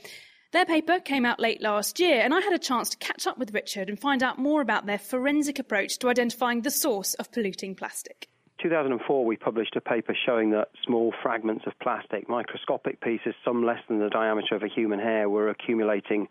Their 0.52 0.66
paper 0.66 1.00
came 1.00 1.26
out 1.26 1.40
late 1.40 1.62
last 1.62 2.00
year, 2.00 2.22
and 2.22 2.34
I 2.34 2.40
had 2.40 2.54
a 2.54 2.60
chance 2.60 2.90
to 2.92 2.98
catch 2.98 3.28
up 3.28 3.38
with 3.38 3.54
Richard 3.54 3.90
and 3.90 4.00
find 4.00 4.24
out 4.24 4.38
more 4.38 4.62
about 4.62 4.86
their 4.86 4.98
forensic 4.98 5.60
approach 5.60 5.98
to 6.00 6.10
identifying 6.10 6.62
the 6.62 6.72
source 6.72 7.14
of 7.16 7.32
polluting 7.32 7.76
plastic. 7.76 8.30
2004, 8.62 9.26
we 9.26 9.36
published 9.36 9.76
a 9.76 9.82
paper 9.82 10.16
showing 10.26 10.52
that 10.52 10.70
small 10.86 11.14
fragments 11.22 11.66
of 11.68 11.78
plastic, 11.80 12.30
microscopic 12.30 13.02
pieces, 13.02 13.36
some 13.44 13.66
less 13.66 13.80
than 13.88 14.00
the 14.00 14.10
diameter 14.10 14.56
of 14.56 14.64
a 14.64 14.68
human 14.68 15.00
hair, 15.00 15.30
were 15.30 15.50
accumulating 15.50 16.28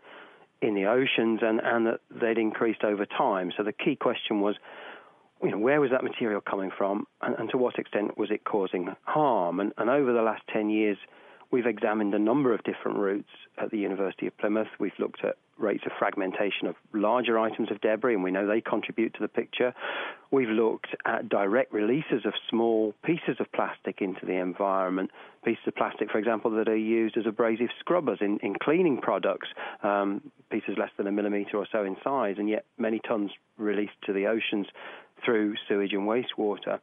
in 0.62 0.74
the 0.74 0.86
oceans 0.86 1.40
and, 1.42 1.60
and 1.62 1.86
that 1.86 2.00
they'd 2.10 2.38
increased 2.38 2.82
over 2.82 3.04
time. 3.04 3.52
So 3.56 3.62
the 3.62 3.72
key 3.72 3.96
question 3.96 4.40
was, 4.40 4.56
you 5.42 5.50
know, 5.50 5.58
where 5.58 5.80
was 5.80 5.90
that 5.90 6.02
material 6.02 6.40
coming 6.40 6.70
from 6.76 7.06
and, 7.20 7.34
and 7.38 7.50
to 7.50 7.58
what 7.58 7.78
extent 7.78 8.16
was 8.16 8.30
it 8.30 8.44
causing 8.44 8.94
harm? 9.02 9.60
And, 9.60 9.72
and 9.76 9.90
over 9.90 10.12
the 10.12 10.22
last 10.22 10.42
10 10.52 10.70
years, 10.70 10.96
We've 11.50 11.66
examined 11.66 12.14
a 12.14 12.18
number 12.18 12.52
of 12.52 12.62
different 12.64 12.98
routes 12.98 13.28
at 13.58 13.70
the 13.70 13.78
University 13.78 14.26
of 14.26 14.36
Plymouth. 14.38 14.68
We've 14.78 14.98
looked 14.98 15.24
at 15.24 15.36
rates 15.56 15.84
of 15.86 15.92
fragmentation 15.98 16.66
of 16.66 16.74
larger 16.92 17.38
items 17.38 17.70
of 17.70 17.80
debris, 17.80 18.14
and 18.14 18.24
we 18.24 18.30
know 18.30 18.46
they 18.46 18.60
contribute 18.60 19.14
to 19.14 19.20
the 19.20 19.28
picture. 19.28 19.72
We've 20.30 20.48
looked 20.48 20.88
at 21.06 21.28
direct 21.28 21.72
releases 21.72 22.26
of 22.26 22.32
small 22.50 22.92
pieces 23.04 23.36
of 23.38 23.50
plastic 23.52 24.00
into 24.00 24.26
the 24.26 24.34
environment, 24.34 25.10
pieces 25.44 25.62
of 25.66 25.76
plastic, 25.76 26.10
for 26.10 26.18
example, 26.18 26.50
that 26.52 26.68
are 26.68 26.76
used 26.76 27.16
as 27.16 27.26
abrasive 27.26 27.68
scrubbers 27.78 28.18
in, 28.20 28.38
in 28.38 28.54
cleaning 28.60 29.00
products, 29.00 29.48
um, 29.82 30.22
pieces 30.50 30.76
less 30.76 30.90
than 30.96 31.06
a 31.06 31.12
millimetre 31.12 31.56
or 31.56 31.66
so 31.70 31.84
in 31.84 31.96
size, 32.02 32.36
and 32.38 32.48
yet 32.48 32.64
many 32.78 33.00
tons 33.06 33.30
released 33.56 33.92
to 34.06 34.12
the 34.12 34.26
oceans 34.26 34.66
through 35.24 35.54
sewage 35.68 35.92
and 35.92 36.08
wastewater. 36.08 36.80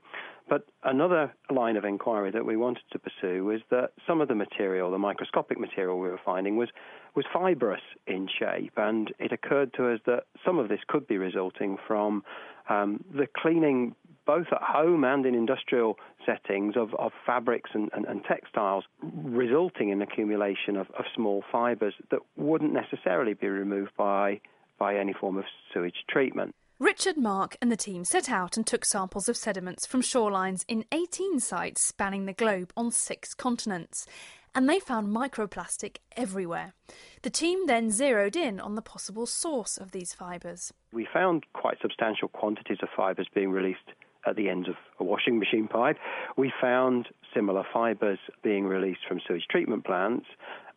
But 0.51 0.65
another 0.83 1.33
line 1.49 1.77
of 1.77 1.85
inquiry 1.85 2.29
that 2.31 2.45
we 2.45 2.57
wanted 2.57 2.83
to 2.91 2.99
pursue 2.99 3.45
was 3.45 3.61
that 3.69 3.91
some 4.05 4.19
of 4.19 4.27
the 4.27 4.35
material, 4.35 4.91
the 4.91 4.97
microscopic 4.97 5.57
material 5.57 5.97
we 5.97 6.09
were 6.09 6.19
finding, 6.25 6.57
was, 6.57 6.67
was 7.15 7.23
fibrous 7.31 7.79
in 8.05 8.27
shape, 8.27 8.73
and 8.75 9.13
it 9.17 9.31
occurred 9.31 9.73
to 9.75 9.93
us 9.93 10.01
that 10.07 10.25
some 10.45 10.59
of 10.59 10.67
this 10.67 10.81
could 10.89 11.07
be 11.07 11.17
resulting 11.17 11.77
from 11.87 12.25
um, 12.67 13.01
the 13.15 13.27
cleaning 13.33 13.95
both 14.25 14.47
at 14.51 14.61
home 14.61 15.05
and 15.05 15.25
in 15.25 15.35
industrial 15.35 15.97
settings 16.25 16.75
of, 16.75 16.93
of 16.95 17.13
fabrics 17.25 17.69
and, 17.73 17.89
and, 17.93 18.03
and, 18.03 18.25
textiles, 18.25 18.83
resulting 19.23 19.87
in 19.87 20.01
accumulation 20.01 20.75
of, 20.75 20.87
of 20.99 21.05
small 21.15 21.45
fibres 21.49 21.93
that 22.09 22.19
wouldn't 22.35 22.73
necessarily 22.73 23.33
be 23.33 23.47
removed 23.47 23.91
by, 23.97 24.41
by 24.77 24.97
any 24.97 25.13
form 25.13 25.37
of 25.37 25.45
sewage 25.73 26.03
treatment. 26.09 26.53
Richard 26.81 27.15
Mark 27.15 27.57
and 27.61 27.71
the 27.71 27.77
team 27.77 28.03
set 28.03 28.27
out 28.27 28.57
and 28.57 28.65
took 28.65 28.85
samples 28.85 29.29
of 29.29 29.37
sediments 29.37 29.85
from 29.85 30.01
shorelines 30.01 30.65
in 30.67 30.83
18 30.91 31.39
sites 31.39 31.79
spanning 31.79 32.25
the 32.25 32.33
globe 32.33 32.73
on 32.75 32.89
six 32.89 33.35
continents, 33.35 34.07
and 34.55 34.67
they 34.67 34.79
found 34.79 35.15
microplastic 35.15 35.97
everywhere. 36.17 36.73
The 37.21 37.29
team 37.29 37.67
then 37.67 37.91
zeroed 37.91 38.35
in 38.35 38.59
on 38.59 38.73
the 38.73 38.81
possible 38.81 39.27
source 39.27 39.77
of 39.77 39.91
these 39.91 40.15
fibres. 40.15 40.73
We 40.91 41.07
found 41.13 41.45
quite 41.53 41.77
substantial 41.83 42.29
quantities 42.29 42.79
of 42.81 42.89
fibres 42.97 43.27
being 43.31 43.51
released 43.51 43.91
at 44.25 44.35
the 44.35 44.49
end 44.49 44.67
of 44.67 44.73
a 44.99 45.03
washing 45.03 45.37
machine 45.37 45.67
pipe. 45.67 45.97
We 46.35 46.51
found 46.59 47.09
similar 47.31 47.63
fibres 47.71 48.17
being 48.41 48.65
released 48.65 49.01
from 49.07 49.21
sewage 49.27 49.45
treatment 49.51 49.85
plants, 49.85 50.25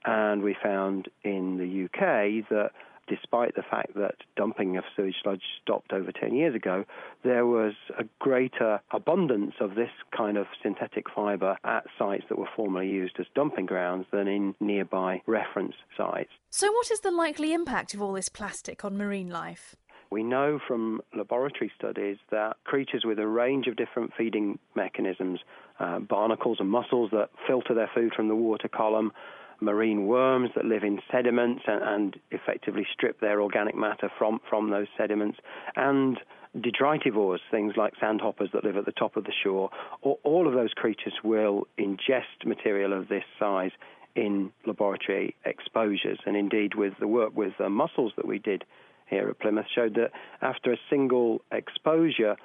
and 0.05 0.43
we 0.43 0.55
found 0.63 1.09
in 1.23 1.57
the 1.57 1.87
UK 1.87 2.47
that 2.51 2.73
despite 3.07 3.55
the 3.55 3.63
fact 3.63 3.95
that 3.95 4.17
dumping 4.37 4.77
of 4.77 4.85
sewage 4.97 5.17
sludge 5.23 5.43
stopped 5.63 5.93
over 5.93 6.13
10 6.13 6.35
years 6.35 6.55
ago, 6.55 6.85
there 7.23 7.47
was 7.47 7.75
a 7.99 8.05
greater 8.19 8.81
abundance 8.93 9.55
of 9.61 9.75
this 9.75 9.91
kind 10.17 10.37
of 10.37 10.47
synthetic 10.63 11.07
fibre 11.15 11.57
at 11.65 11.85
sites 11.99 12.25
that 12.29 12.39
were 12.39 12.49
formerly 12.57 12.89
used 12.89 13.17
as 13.19 13.27
dumping 13.35 13.67
grounds 13.67 14.07
than 14.13 14.29
in 14.29 14.55
nearby 14.61 15.23
reference 15.27 15.75
sites. 15.97 16.31
So, 16.51 16.71
what 16.73 16.91
is 16.91 17.01
the 17.01 17.11
likely 17.11 17.53
impact 17.53 17.95
of 17.95 18.03
all 18.03 18.13
this 18.13 18.29
plastic 18.29 18.85
on 18.85 18.97
marine 18.97 19.31
life? 19.31 19.77
We 20.11 20.23
know 20.23 20.61
from 20.67 21.01
laboratory 21.17 21.73
studies 21.77 22.19
that 22.31 22.57
creatures 22.65 23.05
with 23.05 23.19
a 23.19 23.27
range 23.27 23.67
of 23.67 23.75
different 23.75 24.13
feeding 24.17 24.59
mechanisms, 24.77 25.41
uh, 25.81 25.99
barnacles 25.99 26.59
and 26.61 26.71
mussels 26.71 27.11
that 27.11 27.31
filter 27.49 27.75
their 27.75 27.91
food 27.93 28.13
from 28.15 28.29
the 28.29 28.37
water 28.37 28.69
column, 28.69 29.13
marine 29.61 30.07
worms 30.07 30.51
that 30.55 30.65
live 30.65 30.83
in 30.83 31.01
sediments 31.11 31.63
and, 31.67 31.83
and 31.83 32.17
effectively 32.31 32.87
strip 32.93 33.21
their 33.21 33.41
organic 33.41 33.77
matter 33.77 34.11
from, 34.19 34.41
from 34.49 34.71
those 34.71 34.87
sediments, 34.97 35.39
and 35.77 36.19
detritivores, 36.57 37.41
things 37.51 37.75
like 37.77 37.95
sandhoppers 38.01 38.51
that 38.53 38.65
live 38.65 38.77
at 38.77 38.85
the 38.85 38.93
top 38.93 39.17
of 39.17 39.25
the 39.25 39.33
shore, 39.43 39.71
all 40.03 40.47
of 40.47 40.55
those 40.55 40.73
creatures 40.73 41.15
will 41.25 41.67
ingest 41.79 42.45
material 42.45 42.93
of 42.93 43.09
this 43.09 43.25
size 43.39 43.73
in 44.15 44.53
laboratory 44.67 45.35
exposures. 45.45 46.19
And 46.27 46.37
indeed, 46.37 46.75
with 46.75 46.95
the 47.01 47.09
work 47.09 47.37
with 47.37 47.53
the 47.59 47.69
mussels 47.69 48.13
that 48.17 48.27
we 48.27 48.39
did 48.39 48.65
here 49.07 49.29
at 49.29 49.41
Plymouth, 49.41 49.67
showed 49.75 49.95
that 49.95 50.13
after 50.41 50.73
a 50.73 50.79
single 50.89 51.43
exposure, 51.51 52.37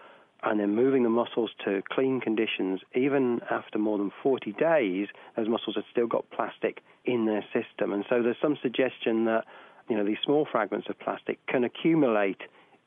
and 0.44 0.60
then 0.60 0.76
moving 0.76 1.04
the 1.04 1.10
mussels 1.10 1.52
to 1.66 1.82
clean 1.90 2.22
conditions, 2.22 2.82
even 2.96 3.42
after 3.52 3.78
more 3.78 3.98
than 3.98 4.12
40 4.24 4.54
days, 4.54 5.08
those 5.36 5.50
mussels 5.50 5.76
have 5.76 5.86
still 5.92 6.08
got 6.08 6.30
plastic 6.32 6.82
in 7.06 7.26
their 7.26 7.44
system. 7.54 7.92
And 7.92 8.06
so 8.10 8.22
there's 8.22 8.38
some 8.42 8.58
suggestion 8.62 9.26
that 9.26 9.46
you 9.90 9.98
know 9.98 10.06
these 10.06 10.18
small 10.24 10.48
fragments 10.50 10.88
of 10.90 11.00
plastic 11.00 11.46
can 11.48 11.64
accumulate 11.64 12.42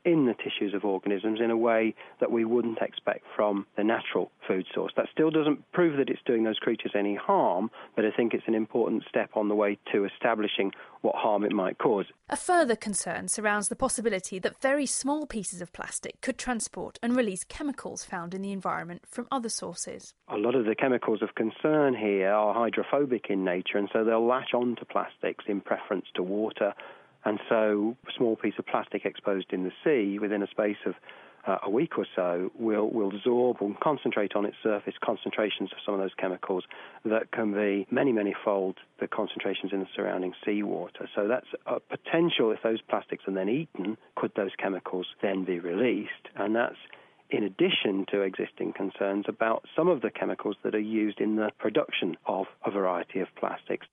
in 0.05 0.25
the 0.25 0.33
tissues 0.33 0.73
of 0.73 0.83
organisms 0.83 1.39
in 1.41 1.51
a 1.51 1.57
way 1.57 1.95
that 2.19 2.31
we 2.31 2.45
wouldn't 2.45 2.79
expect 2.79 3.23
from 3.35 3.65
the 3.77 3.83
natural 3.83 4.31
food 4.47 4.65
source. 4.73 4.91
That 4.95 5.07
still 5.11 5.31
doesn't 5.31 5.71
prove 5.71 5.97
that 5.97 6.09
it's 6.09 6.21
doing 6.25 6.43
those 6.43 6.59
creatures 6.59 6.91
any 6.95 7.15
harm, 7.15 7.71
but 7.95 8.05
I 8.05 8.11
think 8.11 8.33
it's 8.33 8.47
an 8.47 8.55
important 8.55 9.03
step 9.07 9.31
on 9.35 9.47
the 9.47 9.55
way 9.55 9.77
to 9.91 10.05
establishing 10.05 10.71
what 11.01 11.15
harm 11.15 11.43
it 11.43 11.51
might 11.51 11.77
cause. 11.77 12.05
A 12.29 12.35
further 12.35 12.75
concern 12.75 13.27
surrounds 13.27 13.67
the 13.67 13.75
possibility 13.75 14.39
that 14.39 14.61
very 14.61 14.85
small 14.85 15.25
pieces 15.25 15.61
of 15.61 15.73
plastic 15.73 16.19
could 16.21 16.37
transport 16.37 16.99
and 17.01 17.15
release 17.15 17.43
chemicals 17.43 18.03
found 18.03 18.33
in 18.33 18.41
the 18.41 18.51
environment 18.51 19.03
from 19.07 19.27
other 19.31 19.49
sources. 19.49 20.13
A 20.27 20.37
lot 20.37 20.55
of 20.55 20.65
the 20.65 20.75
chemicals 20.75 21.21
of 21.21 21.35
concern 21.35 21.93
here 21.95 22.31
are 22.31 22.53
hydrophobic 22.53 23.29
in 23.29 23.43
nature, 23.43 23.77
and 23.77 23.89
so 23.91 24.03
they'll 24.03 24.25
latch 24.25 24.53
onto 24.53 24.85
plastics 24.85 25.45
in 25.47 25.61
preference 25.61 26.05
to 26.15 26.23
water 26.23 26.73
And 27.25 27.39
so, 27.47 27.95
a 28.07 28.11
small 28.17 28.35
piece 28.35 28.55
of 28.59 28.65
plastic 28.65 29.05
exposed 29.05 29.53
in 29.53 29.63
the 29.63 29.71
sea 29.83 30.19
within 30.19 30.43
a 30.43 30.47
space 30.47 30.77
of 30.85 30.95
uh, 31.45 31.57
a 31.63 31.69
week 31.69 31.97
or 31.97 32.05
so 32.15 32.51
will, 32.57 32.89
will 32.89 33.09
absorb 33.09 33.57
and 33.61 33.79
concentrate 33.79 34.35
on 34.35 34.45
its 34.45 34.55
surface 34.63 34.93
concentrations 35.03 35.71
of 35.71 35.77
some 35.85 35.93
of 35.93 35.99
those 35.99 36.13
chemicals 36.17 36.63
that 37.03 37.31
can 37.31 37.53
be 37.53 37.85
many, 37.91 38.11
many 38.11 38.33
fold 38.45 38.77
the 38.99 39.07
concentrations 39.07 39.73
in 39.73 39.79
the 39.79 39.87
surrounding 39.95 40.33
seawater. 40.45 41.09
So 41.15 41.27
that's 41.27 41.47
a 41.65 41.79
potential 41.79 42.51
if 42.51 42.59
those 42.63 42.81
plastics 42.81 43.23
are 43.27 43.33
then 43.33 43.49
eaten, 43.49 43.97
could 44.15 44.31
those 44.35 44.51
chemicals 44.57 45.07
then 45.21 45.43
be 45.43 45.59
released? 45.59 46.29
And 46.35 46.55
that's 46.55 46.77
in 47.29 47.43
addition 47.43 48.05
to 48.11 48.21
existing 48.21 48.73
concerns 48.73 49.25
about 49.27 49.65
some 49.75 49.87
of 49.87 50.01
the 50.01 50.11
chemicals 50.11 50.55
that 50.63 50.75
are 50.75 50.79
used 50.79 51.19
in 51.19 51.35
the 51.35 51.49
production 51.57 52.15
of 52.25 52.45
a 52.65 52.71
variety 52.71 53.19
of 53.19 53.27
plastics. 53.35 53.87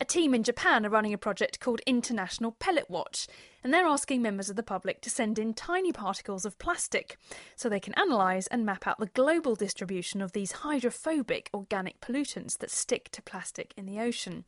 A 0.00 0.04
team 0.04 0.34
in 0.34 0.42
Japan 0.42 0.86
are 0.86 0.90
running 0.90 1.12
a 1.12 1.18
project 1.18 1.60
called 1.60 1.80
International 1.86 2.52
Pellet 2.52 2.88
Watch, 2.88 3.26
and 3.62 3.72
they're 3.72 3.86
asking 3.86 4.22
members 4.22 4.50
of 4.50 4.56
the 4.56 4.62
public 4.62 5.00
to 5.00 5.10
send 5.10 5.38
in 5.38 5.54
tiny 5.54 5.92
particles 5.92 6.44
of 6.44 6.58
plastic 6.58 7.16
so 7.56 7.68
they 7.68 7.80
can 7.80 7.94
analyse 7.96 8.46
and 8.48 8.64
map 8.64 8.86
out 8.86 8.98
the 8.98 9.06
global 9.06 9.54
distribution 9.54 10.20
of 10.20 10.32
these 10.32 10.52
hydrophobic 10.52 11.50
organic 11.54 12.00
pollutants 12.00 12.58
that 12.58 12.70
stick 12.70 13.08
to 13.10 13.22
plastic 13.22 13.72
in 13.76 13.86
the 13.86 13.98
ocean. 13.98 14.44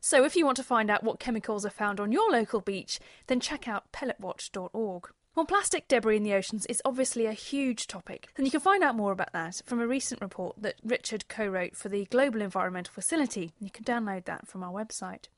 So 0.00 0.24
if 0.24 0.36
you 0.36 0.44
want 0.44 0.56
to 0.56 0.62
find 0.62 0.90
out 0.90 1.04
what 1.04 1.20
chemicals 1.20 1.64
are 1.64 1.70
found 1.70 2.00
on 2.00 2.12
your 2.12 2.30
local 2.30 2.60
beach, 2.60 2.98
then 3.28 3.40
check 3.40 3.66
out 3.68 3.90
pelletwatch.org. 3.92 5.10
Well, 5.36 5.44
plastic 5.44 5.86
debris 5.86 6.16
in 6.16 6.22
the 6.22 6.32
oceans 6.32 6.64
is 6.64 6.80
obviously 6.82 7.26
a 7.26 7.34
huge 7.34 7.88
topic, 7.88 8.30
and 8.38 8.46
you 8.46 8.50
can 8.50 8.60
find 8.60 8.82
out 8.82 8.96
more 8.96 9.12
about 9.12 9.34
that 9.34 9.60
from 9.66 9.82
a 9.82 9.86
recent 9.86 10.22
report 10.22 10.56
that 10.62 10.76
Richard 10.82 11.28
co 11.28 11.46
wrote 11.46 11.76
for 11.76 11.90
the 11.90 12.06
Global 12.06 12.40
Environmental 12.40 12.94
Facility. 12.94 13.52
You 13.60 13.68
can 13.68 13.84
download 13.84 14.24
that 14.24 14.48
from 14.48 14.62
our 14.62 14.72
website. 14.72 15.28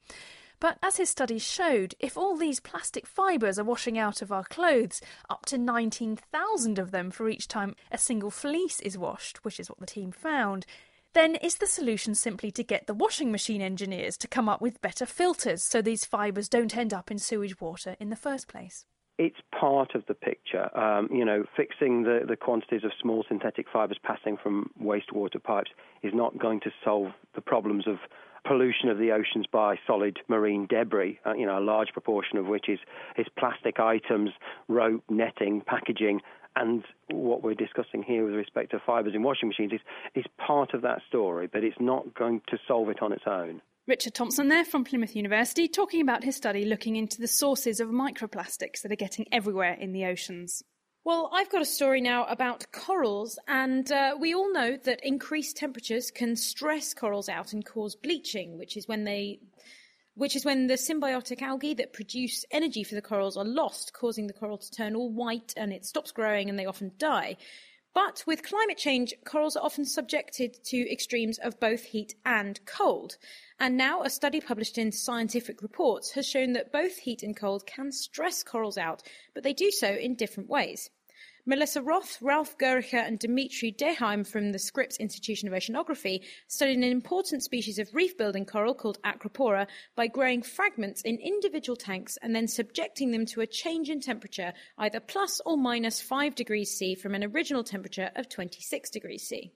But 0.60 0.78
as 0.84 0.98
his 0.98 1.10
studies 1.10 1.42
showed, 1.42 1.96
if 1.98 2.16
all 2.16 2.36
these 2.36 2.60
plastic 2.60 3.08
fibres 3.08 3.58
are 3.58 3.64
washing 3.64 3.98
out 3.98 4.22
of 4.22 4.30
our 4.30 4.44
clothes, 4.44 5.00
up 5.28 5.46
to 5.46 5.58
19,000 5.58 6.78
of 6.78 6.92
them 6.92 7.10
for 7.10 7.28
each 7.28 7.48
time 7.48 7.74
a 7.90 7.98
single 7.98 8.30
fleece 8.30 8.78
is 8.78 8.96
washed, 8.96 9.44
which 9.44 9.58
is 9.58 9.68
what 9.68 9.80
the 9.80 9.86
team 9.86 10.12
found, 10.12 10.64
then 11.12 11.34
is 11.34 11.56
the 11.56 11.66
solution 11.66 12.14
simply 12.14 12.52
to 12.52 12.62
get 12.62 12.86
the 12.86 12.94
washing 12.94 13.32
machine 13.32 13.60
engineers 13.60 14.16
to 14.18 14.28
come 14.28 14.48
up 14.48 14.60
with 14.60 14.80
better 14.80 15.06
filters 15.06 15.64
so 15.64 15.82
these 15.82 16.04
fibres 16.04 16.48
don't 16.48 16.76
end 16.76 16.94
up 16.94 17.10
in 17.10 17.18
sewage 17.18 17.60
water 17.60 17.96
in 17.98 18.10
the 18.10 18.14
first 18.14 18.46
place? 18.46 18.84
It's 19.18 19.38
part 19.58 19.94
of 19.94 20.04
the 20.06 20.14
picture. 20.14 20.76
Um, 20.78 21.08
you 21.12 21.24
know, 21.24 21.44
fixing 21.56 22.04
the, 22.04 22.20
the 22.26 22.36
quantities 22.36 22.84
of 22.84 22.92
small 23.00 23.24
synthetic 23.28 23.66
fibers 23.72 23.98
passing 24.02 24.36
from 24.40 24.70
wastewater 24.80 25.42
pipes 25.42 25.70
is 26.02 26.12
not 26.14 26.38
going 26.38 26.60
to 26.60 26.70
solve 26.84 27.08
the 27.34 27.40
problems 27.40 27.86
of 27.86 27.96
pollution 28.46 28.88
of 28.88 28.98
the 28.98 29.10
oceans 29.10 29.46
by 29.52 29.76
solid 29.86 30.18
marine 30.28 30.66
debris, 30.70 31.18
uh, 31.26 31.34
you 31.34 31.44
know, 31.44 31.58
a 31.58 31.60
large 31.60 31.88
proportion 31.92 32.38
of 32.38 32.46
which 32.46 32.68
is, 32.68 32.78
is 33.16 33.26
plastic 33.38 33.80
items, 33.80 34.30
rope, 34.68 35.02
netting, 35.10 35.60
packaging, 35.66 36.20
and 36.56 36.84
what 37.10 37.42
we're 37.42 37.54
discussing 37.54 38.02
here 38.02 38.24
with 38.24 38.34
respect 38.34 38.70
to 38.70 38.80
fibers 38.84 39.14
in 39.14 39.22
washing 39.22 39.48
machines 39.48 39.72
is, 39.72 39.80
is 40.14 40.24
part 40.38 40.74
of 40.74 40.82
that 40.82 41.00
story, 41.08 41.48
but 41.52 41.62
it's 41.62 41.76
not 41.80 42.14
going 42.14 42.40
to 42.48 42.58
solve 42.66 42.88
it 42.88 43.02
on 43.02 43.12
its 43.12 43.24
own. 43.26 43.60
Richard 43.88 44.12
Thompson 44.12 44.48
there 44.48 44.66
from 44.66 44.84
Plymouth 44.84 45.16
University 45.16 45.66
talking 45.66 46.02
about 46.02 46.22
his 46.22 46.36
study 46.36 46.66
looking 46.66 46.96
into 46.96 47.22
the 47.22 47.26
sources 47.26 47.80
of 47.80 47.88
microplastics 47.88 48.82
that 48.82 48.92
are 48.92 48.96
getting 48.96 49.24
everywhere 49.32 49.72
in 49.72 49.92
the 49.92 50.04
oceans. 50.04 50.62
Well, 51.04 51.30
I've 51.32 51.48
got 51.48 51.62
a 51.62 51.64
story 51.64 52.02
now 52.02 52.26
about 52.26 52.70
corals, 52.70 53.38
and 53.48 53.90
uh, 53.90 54.14
we 54.20 54.34
all 54.34 54.52
know 54.52 54.76
that 54.76 55.00
increased 55.02 55.56
temperatures 55.56 56.10
can 56.10 56.36
stress 56.36 56.92
corals 56.92 57.30
out 57.30 57.54
and 57.54 57.64
cause 57.64 57.96
bleaching, 57.96 58.58
which 58.58 58.76
is 58.76 58.86
when 58.86 59.04
they 59.04 59.40
which 60.16 60.36
is 60.36 60.44
when 60.44 60.66
the 60.66 60.74
symbiotic 60.74 61.40
algae 61.40 61.74
that 61.74 61.92
produce 61.92 62.44
energy 62.50 62.82
for 62.82 62.96
the 62.96 63.00
corals 63.00 63.36
are 63.38 63.44
lost, 63.44 63.92
causing 63.94 64.26
the 64.26 64.32
coral 64.34 64.58
to 64.58 64.70
turn 64.70 64.96
all 64.96 65.10
white 65.10 65.54
and 65.56 65.72
it 65.72 65.86
stops 65.86 66.10
growing 66.10 66.50
and 66.50 66.58
they 66.58 66.66
often 66.66 66.90
die. 66.98 67.36
But 68.06 68.22
with 68.28 68.44
climate 68.44 68.78
change, 68.78 69.12
corals 69.24 69.56
are 69.56 69.64
often 69.64 69.84
subjected 69.84 70.62
to 70.66 70.88
extremes 70.88 71.36
of 71.36 71.58
both 71.58 71.82
heat 71.82 72.14
and 72.24 72.64
cold. 72.64 73.16
And 73.58 73.76
now 73.76 74.04
a 74.04 74.08
study 74.08 74.40
published 74.40 74.78
in 74.78 74.92
Scientific 74.92 75.62
Reports 75.62 76.12
has 76.12 76.24
shown 76.24 76.52
that 76.52 76.70
both 76.70 76.98
heat 76.98 77.24
and 77.24 77.36
cold 77.36 77.66
can 77.66 77.90
stress 77.90 78.44
corals 78.44 78.78
out, 78.78 79.02
but 79.34 79.42
they 79.42 79.52
do 79.52 79.72
so 79.72 79.88
in 79.88 80.14
different 80.14 80.48
ways. 80.48 80.90
Melissa 81.48 81.80
Roth, 81.80 82.20
Ralf 82.20 82.58
Goericke, 82.58 82.92
and 82.92 83.18
Dimitri 83.18 83.72
Deheyn 83.72 84.26
from 84.26 84.52
the 84.52 84.58
Scripps 84.58 84.98
Institution 84.98 85.48
of 85.48 85.54
Oceanography 85.54 86.20
studied 86.46 86.76
an 86.76 86.84
important 86.84 87.42
species 87.42 87.78
of 87.78 87.94
reef 87.94 88.18
building 88.18 88.44
coral 88.44 88.74
called 88.74 89.00
Acropora 89.02 89.66
by 89.96 90.08
growing 90.08 90.42
fragments 90.42 91.00
in 91.00 91.16
individual 91.16 91.74
tanks 91.74 92.18
and 92.20 92.36
then 92.36 92.48
subjecting 92.48 93.12
them 93.12 93.24
to 93.24 93.40
a 93.40 93.46
change 93.46 93.88
in 93.88 93.98
temperature, 93.98 94.52
either 94.76 95.00
plus 95.00 95.40
or 95.46 95.56
minus 95.56 96.02
5 96.02 96.34
degrees 96.34 96.70
C 96.72 96.94
from 96.94 97.14
an 97.14 97.24
original 97.24 97.64
temperature 97.64 98.10
of 98.14 98.28
26 98.28 98.90
degrees 98.90 99.26
C. 99.26 99.54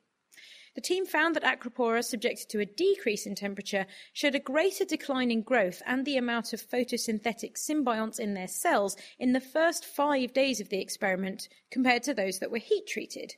The 0.74 0.80
team 0.80 1.04
found 1.04 1.37
that 1.37 1.44
Acropora, 1.44 2.02
subjected 2.02 2.48
to 2.48 2.61
a 2.61 2.66
decrease 2.66 3.26
in 3.26 3.35
temperature, 3.35 3.87
showed 4.12 4.35
a 4.35 4.40
greater 4.40 4.85
decline 4.85 5.30
in 5.30 5.42
growth 5.42 5.82
and 5.87 6.04
the 6.04 6.16
amount 6.16 6.52
of 6.52 6.66
photosynthetic 6.66 7.58
symbionts 7.58 8.18
in 8.18 8.35
their 8.35 8.48
cells 8.48 8.96
in 9.18 9.32
the 9.32 9.40
first 9.40 9.85
five 9.85 10.32
days 10.32 10.61
of 10.61 10.70
the 10.70 10.80
experiment 10.80 11.48
compared 11.70 12.02
to 12.04 12.14
those 12.14 12.38
that 12.38 12.50
were 12.50 12.58
heat 12.58 12.87
treated. 12.87 13.35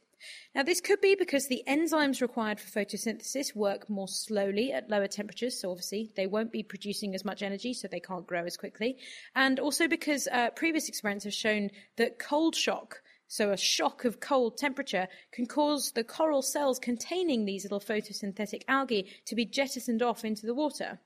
Now, 0.54 0.62
this 0.62 0.80
could 0.80 1.00
be 1.00 1.16
because 1.16 1.48
the 1.48 1.62
enzymes 1.66 2.22
required 2.22 2.60
for 2.60 2.80
photosynthesis 2.80 3.54
work 3.54 3.90
more 3.90 4.08
slowly 4.08 4.72
at 4.72 4.88
lower 4.88 5.08
temperatures, 5.08 5.60
so 5.60 5.70
obviously 5.70 6.12
they 6.16 6.26
won't 6.26 6.52
be 6.52 6.62
producing 6.62 7.14
as 7.14 7.24
much 7.24 7.42
energy, 7.42 7.74
so 7.74 7.88
they 7.88 8.00
can't 8.00 8.26
grow 8.26 8.44
as 8.44 8.56
quickly. 8.56 8.96
And 9.34 9.58
also 9.58 9.88
because 9.88 10.28
uh, 10.28 10.50
previous 10.50 10.88
experiments 10.88 11.24
have 11.24 11.34
shown 11.34 11.70
that 11.96 12.18
cold 12.18 12.54
shock 12.54 13.02
so 13.34 13.50
a 13.50 13.56
shock 13.56 14.04
of 14.04 14.20
cold 14.20 14.56
temperature 14.56 15.08
can 15.32 15.44
cause 15.44 15.90
the 15.90 16.04
coral 16.04 16.40
cells 16.40 16.78
containing 16.78 17.44
these 17.44 17.64
little 17.64 17.80
photosynthetic 17.80 18.62
algae 18.68 19.08
to 19.26 19.34
be 19.34 19.44
jettisoned 19.44 20.02
off 20.02 20.24
into 20.24 20.46
the 20.46 20.54
water. 20.54 21.00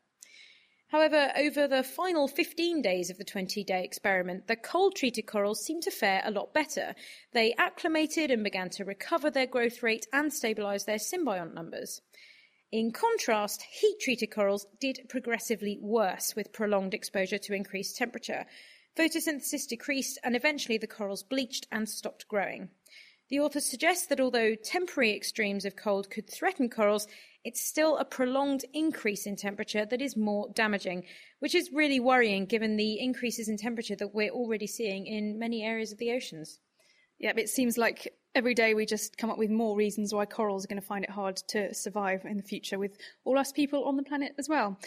However, 0.89 1.33
over 1.39 1.67
the 1.67 1.83
final 1.83 2.29
15 2.29 2.83
days 2.83 3.09
of 3.09 3.17
the 3.17 3.25
20 3.25 3.65
day 3.65 3.83
experiment, 3.83 4.47
the 4.47 4.57
cold 4.57 4.95
treated 4.95 5.23
corals 5.23 5.65
seemed 5.65 5.85
to 5.85 5.91
fare 5.91 6.21
a 6.23 6.31
lot 6.31 6.53
better. 6.53 6.95
They 7.33 7.55
acclimated 7.55 8.31
and 8.31 8.45
began 8.45 8.69
to 8.71 8.85
recover 8.85 9.31
their 9.31 9.47
growth 9.47 9.83
rate 9.83 10.07
and 10.13 10.31
stabilise 10.31 10.85
their 10.85 10.99
symbiont 10.99 11.55
numbers. 11.55 12.03
In 12.71 12.93
contrast, 12.93 13.63
heat 13.63 14.01
treated 14.03 14.31
corals 14.31 14.67
did 14.79 15.07
progressively 15.09 15.79
worse 15.81 16.37
with 16.37 16.53
prolonged 16.53 16.93
exposure 16.93 17.39
to 17.39 17.55
increased 17.55 17.97
temperature. 17.97 18.45
Photosynthesis 18.99 19.69
decreased, 19.69 20.19
and 20.25 20.35
eventually 20.35 20.77
the 20.77 20.89
corals 20.89 21.23
bleached 21.23 21.69
and 21.71 21.89
stopped 21.89 22.27
growing. 22.27 22.71
The 23.29 23.39
authors 23.39 23.67
suggest 23.67 24.09
that 24.09 24.21
although 24.21 24.57
temporary 24.57 25.15
extremes 25.15 25.65
of 25.65 25.77
cold 25.77 26.11
could 26.11 26.29
threaten 26.29 26.69
corals, 26.69 27.07
it's 27.45 27.61
still 27.61 27.97
a 27.99 28.05
prolonged 28.05 28.65
increase 28.73 29.25
in 29.25 29.37
temperature 29.37 29.87
that 29.87 30.03
is 30.03 30.17
more 30.17 30.49
damaging, 30.55 31.05
which 31.39 31.55
is 31.55 31.71
really 31.73 32.01
worrying 32.01 32.47
given 32.47 32.77
the 32.77 32.99
increases 32.99 33.49
in 33.49 33.57
temperature 33.57 33.95
that 33.95 34.15
we're 34.15 34.31
already 34.31 34.67
seeing 34.67 35.07
in 35.07 35.39
many 35.39 35.63
areas 35.63 35.93
of 35.93 35.99
the 35.99 36.11
oceans. 36.11 36.59
Yeah, 37.21 37.35
it 37.37 37.49
seems 37.49 37.79
like 37.79 38.15
every 38.35 38.55
day 38.55 38.75
we 38.75 38.85
just 38.85 39.17
come 39.17 39.31
up 39.31 39.39
with 39.39 39.51
more 39.51 39.77
reasons 39.77 40.13
why 40.13 40.25
corals 40.25 40.65
are 40.65 40.69
going 40.69 40.81
to 40.81 40.87
find 40.87 41.05
it 41.05 41.11
hard 41.11 41.37
to 41.49 41.73
survive 41.73 42.25
in 42.25 42.37
the 42.37 42.43
future 42.43 42.79
with 42.79 42.97
all 43.25 43.39
us 43.39 43.53
people 43.53 43.85
on 43.85 43.97
the 43.97 44.03
planet 44.03 44.33
as 44.39 44.49
well. 44.49 44.79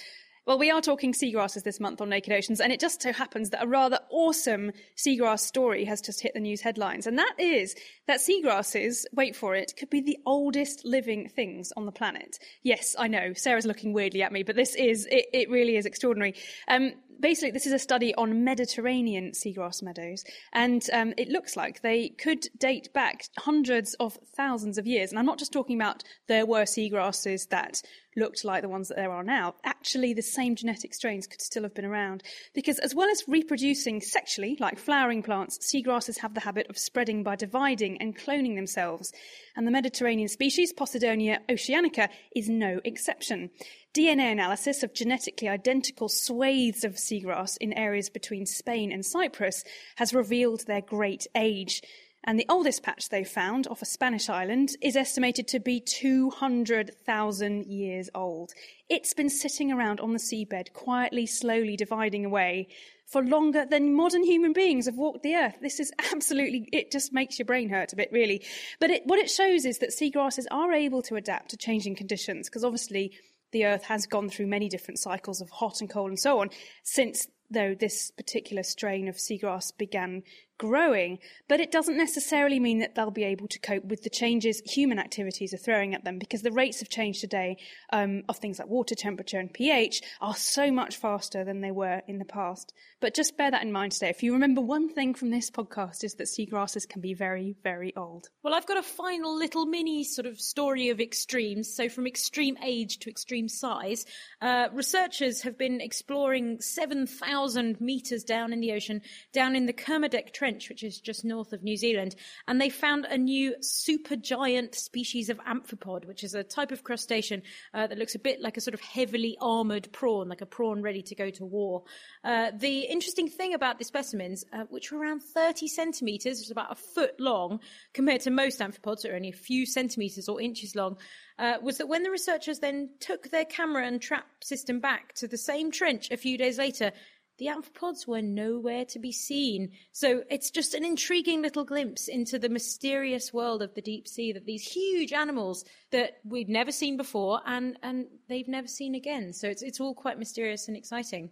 Well, 0.47 0.57
we 0.57 0.71
are 0.71 0.81
talking 0.81 1.13
seagrasses 1.13 1.61
this 1.61 1.79
month 1.79 2.01
on 2.01 2.09
Naked 2.09 2.33
Oceans, 2.33 2.59
and 2.59 2.73
it 2.73 2.79
just 2.79 2.99
so 2.99 3.13
happens 3.13 3.51
that 3.51 3.63
a 3.63 3.67
rather 3.67 3.99
awesome 4.09 4.71
seagrass 4.97 5.41
story 5.41 5.85
has 5.85 6.01
just 6.01 6.19
hit 6.19 6.33
the 6.33 6.39
news 6.39 6.61
headlines. 6.61 7.05
And 7.05 7.19
that 7.19 7.35
is 7.37 7.75
that 8.07 8.21
seagrasses, 8.21 9.05
wait 9.13 9.35
for 9.35 9.53
it, 9.53 9.73
could 9.77 9.91
be 9.91 10.01
the 10.01 10.17
oldest 10.25 10.83
living 10.83 11.29
things 11.29 11.71
on 11.77 11.85
the 11.85 11.91
planet. 11.91 12.39
Yes, 12.63 12.95
I 12.97 13.07
know, 13.07 13.33
Sarah's 13.33 13.67
looking 13.67 13.93
weirdly 13.93 14.23
at 14.23 14.31
me, 14.31 14.41
but 14.41 14.55
this 14.55 14.73
is, 14.73 15.05
it, 15.11 15.27
it 15.31 15.49
really 15.51 15.75
is 15.75 15.85
extraordinary. 15.85 16.33
Um, 16.67 16.93
basically, 17.19 17.51
this 17.51 17.67
is 17.67 17.73
a 17.73 17.79
study 17.79 18.15
on 18.15 18.43
Mediterranean 18.43 19.33
seagrass 19.33 19.83
meadows, 19.83 20.23
and 20.53 20.83
um, 20.91 21.13
it 21.19 21.29
looks 21.29 21.55
like 21.55 21.81
they 21.81 22.09
could 22.09 22.47
date 22.57 22.91
back 22.93 23.25
hundreds 23.37 23.93
of 23.99 24.17
thousands 24.35 24.79
of 24.79 24.87
years. 24.87 25.11
And 25.11 25.19
I'm 25.19 25.25
not 25.27 25.37
just 25.37 25.53
talking 25.53 25.79
about 25.79 26.03
there 26.27 26.47
were 26.47 26.63
seagrasses 26.63 27.47
that 27.49 27.83
looked 28.15 28.43
like 28.43 28.61
the 28.61 28.69
ones 28.69 28.87
that 28.89 28.97
there 28.97 29.11
are 29.11 29.23
now. 29.23 29.55
Actually, 29.63 30.13
the 30.13 30.21
same 30.21 30.55
genetic 30.55 30.93
strains 30.93 31.27
could 31.27 31.41
still 31.41 31.63
have 31.63 31.73
been 31.73 31.85
around. 31.85 32.23
Because 32.53 32.79
as 32.79 32.93
well 32.93 33.09
as 33.09 33.23
reproducing 33.27 34.01
sexually, 34.01 34.57
like 34.59 34.77
flowering 34.77 35.23
plants, 35.23 35.57
seagrasses 35.59 36.19
have 36.19 36.33
the 36.33 36.41
habit 36.41 36.67
of 36.69 36.77
spreading 36.77 37.23
by 37.23 37.35
dividing 37.35 38.01
and 38.01 38.17
cloning 38.17 38.55
themselves. 38.55 39.11
And 39.55 39.65
the 39.65 39.71
Mediterranean 39.71 40.27
species, 40.27 40.73
Posidonia 40.73 41.39
oceanica, 41.49 42.09
is 42.35 42.49
no 42.49 42.81
exception. 42.83 43.49
DNA 43.93 44.31
analysis 44.31 44.83
of 44.83 44.93
genetically 44.93 45.49
identical 45.49 46.07
swathes 46.07 46.85
of 46.85 46.95
seagrass 46.95 47.57
in 47.59 47.73
areas 47.73 48.09
between 48.09 48.45
Spain 48.45 48.91
and 48.91 49.05
Cyprus 49.05 49.63
has 49.97 50.13
revealed 50.13 50.65
their 50.65 50.81
great 50.81 51.27
age. 51.35 51.81
And 52.23 52.39
the 52.39 52.45
oldest 52.47 52.83
patch 52.83 53.09
they 53.09 53.23
found 53.23 53.67
off 53.67 53.81
a 53.81 53.85
Spanish 53.85 54.29
island 54.29 54.75
is 54.79 54.95
estimated 54.95 55.47
to 55.49 55.59
be 55.59 55.79
200,000 55.79 57.65
years 57.65 58.09
old. 58.13 58.53
It's 58.89 59.13
been 59.13 59.29
sitting 59.29 59.71
around 59.71 59.99
on 59.99 60.13
the 60.13 60.19
seabed, 60.19 60.71
quietly, 60.73 61.25
slowly 61.25 61.75
dividing 61.75 62.25
away 62.25 62.67
for 63.07 63.23
longer 63.23 63.65
than 63.65 63.93
modern 63.93 64.23
human 64.23 64.53
beings 64.53 64.85
have 64.85 64.95
walked 64.95 65.23
the 65.23 65.35
earth. 65.35 65.57
This 65.61 65.79
is 65.79 65.91
absolutely, 66.13 66.69
it 66.71 66.91
just 66.91 67.11
makes 67.11 67.39
your 67.39 67.47
brain 67.47 67.69
hurt 67.69 67.91
a 67.91 67.95
bit, 67.95 68.11
really. 68.11 68.43
But 68.79 68.91
it, 68.91 69.01
what 69.05 69.19
it 69.19 69.29
shows 69.29 69.65
is 69.65 69.79
that 69.79 69.89
seagrasses 69.89 70.45
are 70.51 70.71
able 70.71 71.01
to 71.03 71.15
adapt 71.15 71.49
to 71.49 71.57
changing 71.57 71.95
conditions, 71.95 72.47
because 72.47 72.63
obviously 72.63 73.13
the 73.51 73.65
earth 73.65 73.83
has 73.83 74.05
gone 74.05 74.29
through 74.29 74.47
many 74.47 74.69
different 74.69 74.99
cycles 74.99 75.41
of 75.41 75.49
hot 75.49 75.81
and 75.81 75.89
cold 75.89 76.09
and 76.09 76.19
so 76.19 76.39
on 76.39 76.49
since 76.83 77.27
though 77.49 77.75
this 77.75 78.11
particular 78.11 78.63
strain 78.63 79.07
of 79.07 79.17
seagrass 79.17 79.75
began 79.77 80.23
growing, 80.61 81.17
but 81.47 81.59
it 81.59 81.71
doesn't 81.71 81.97
necessarily 81.97 82.59
mean 82.59 82.77
that 82.77 82.93
they'll 82.93 83.09
be 83.09 83.23
able 83.23 83.47
to 83.47 83.57
cope 83.57 83.83
with 83.83 84.03
the 84.03 84.11
changes 84.11 84.61
human 84.63 84.99
activities 84.99 85.55
are 85.55 85.57
throwing 85.57 85.95
at 85.95 86.03
them 86.03 86.19
because 86.19 86.43
the 86.43 86.51
rates 86.51 86.83
of 86.83 86.89
change 86.89 87.19
today 87.19 87.57
um, 87.91 88.21
of 88.29 88.37
things 88.37 88.59
like 88.59 88.67
water 88.67 88.93
temperature 88.93 89.39
and 89.39 89.51
pH 89.51 90.03
are 90.21 90.35
so 90.35 90.71
much 90.71 90.97
faster 90.97 91.43
than 91.43 91.61
they 91.61 91.71
were 91.71 92.03
in 92.07 92.19
the 92.19 92.25
past. 92.25 92.73
But 92.99 93.15
just 93.15 93.35
bear 93.37 93.49
that 93.49 93.63
in 93.63 93.71
mind 93.71 93.93
today. 93.93 94.09
If 94.09 94.21
you 94.21 94.33
remember 94.33 94.61
one 94.61 94.87
thing 94.87 95.15
from 95.15 95.31
this 95.31 95.49
podcast 95.49 96.03
is 96.03 96.13
that 96.15 96.27
seagrasses 96.27 96.87
can 96.87 97.01
be 97.01 97.15
very, 97.15 97.55
very 97.63 97.95
old. 97.95 98.29
Well, 98.43 98.53
I've 98.53 98.67
got 98.67 98.77
a 98.77 98.83
final 98.83 99.35
little 99.35 99.65
mini 99.65 100.03
sort 100.03 100.27
of 100.27 100.39
story 100.39 100.89
of 100.89 101.01
extremes. 101.01 101.73
So 101.73 101.89
from 101.89 102.05
extreme 102.05 102.55
age 102.63 102.99
to 102.99 103.09
extreme 103.09 103.49
size, 103.49 104.05
uh, 104.41 104.67
researchers 104.71 105.41
have 105.41 105.57
been 105.57 105.81
exploring 105.81 106.61
7,000 106.61 107.81
meters 107.81 108.23
down 108.23 108.53
in 108.53 108.59
the 108.59 108.73
ocean, 108.73 109.01
down 109.33 109.55
in 109.55 109.65
the 109.65 109.73
Kermadec 109.73 110.31
Trench 110.33 110.50
Trench, 110.51 110.69
which 110.69 110.83
is 110.83 110.99
just 110.99 111.23
north 111.23 111.53
of 111.53 111.63
New 111.63 111.77
Zealand, 111.77 112.15
and 112.47 112.59
they 112.59 112.69
found 112.69 113.05
a 113.05 113.17
new 113.17 113.55
supergiant 113.61 114.75
species 114.75 115.29
of 115.29 115.39
amphipod, 115.39 116.05
which 116.05 116.23
is 116.23 116.35
a 116.35 116.43
type 116.43 116.71
of 116.71 116.83
crustacean 116.83 117.41
uh, 117.73 117.87
that 117.87 117.97
looks 117.97 118.15
a 118.15 118.19
bit 118.19 118.41
like 118.41 118.57
a 118.57 118.61
sort 118.61 118.73
of 118.73 118.81
heavily 118.81 119.37
armored 119.39 119.89
prawn, 119.93 120.27
like 120.27 120.41
a 120.41 120.45
prawn 120.45 120.81
ready 120.81 121.01
to 121.01 121.15
go 121.15 121.29
to 121.29 121.45
war. 121.45 121.83
Uh, 122.23 122.51
the 122.57 122.81
interesting 122.81 123.29
thing 123.29 123.53
about 123.53 123.79
the 123.79 123.85
specimens, 123.85 124.43
uh, 124.51 124.63
which 124.69 124.91
were 124.91 124.99
around 124.99 125.21
30 125.21 125.67
centimeters, 125.67 126.39
was 126.39 126.51
about 126.51 126.71
a 126.71 126.75
foot 126.75 127.19
long, 127.19 127.59
compared 127.93 128.21
to 128.21 128.31
most 128.31 128.59
amphipods, 128.59 129.01
that 129.01 129.11
are 129.11 129.15
only 129.15 129.29
a 129.29 129.33
few 129.33 129.65
centimeters 129.65 130.27
or 130.27 130.41
inches 130.41 130.75
long, 130.75 130.97
uh, 131.39 131.57
was 131.61 131.77
that 131.77 131.87
when 131.87 132.03
the 132.03 132.11
researchers 132.11 132.59
then 132.59 132.89
took 132.99 133.29
their 133.29 133.45
camera 133.45 133.85
and 133.87 134.01
trap 134.01 134.25
system 134.43 134.79
back 134.79 135.13
to 135.13 135.27
the 135.27 135.37
same 135.37 135.71
trench 135.71 136.11
a 136.11 136.17
few 136.17 136.37
days 136.37 136.57
later, 136.57 136.91
the 137.37 137.47
amphipods 137.47 138.07
were 138.07 138.21
nowhere 138.21 138.85
to 138.85 138.99
be 138.99 139.11
seen. 139.11 139.71
So 139.91 140.23
it's 140.29 140.51
just 140.51 140.73
an 140.73 140.85
intriguing 140.85 141.41
little 141.41 141.63
glimpse 141.63 142.07
into 142.07 142.37
the 142.37 142.49
mysterious 142.49 143.33
world 143.33 143.61
of 143.61 143.73
the 143.73 143.81
deep 143.81 144.07
sea 144.07 144.31
that 144.33 144.45
these 144.45 144.63
huge 144.63 145.13
animals 145.13 145.65
that 145.91 146.17
we've 146.23 146.49
never 146.49 146.71
seen 146.71 146.97
before 146.97 147.41
and, 147.45 147.77
and 147.83 148.07
they've 148.29 148.47
never 148.47 148.67
seen 148.67 148.95
again. 148.95 149.33
So 149.33 149.47
it's, 149.47 149.61
it's 149.61 149.79
all 149.79 149.93
quite 149.93 150.19
mysterious 150.19 150.67
and 150.67 150.77
exciting. 150.77 151.31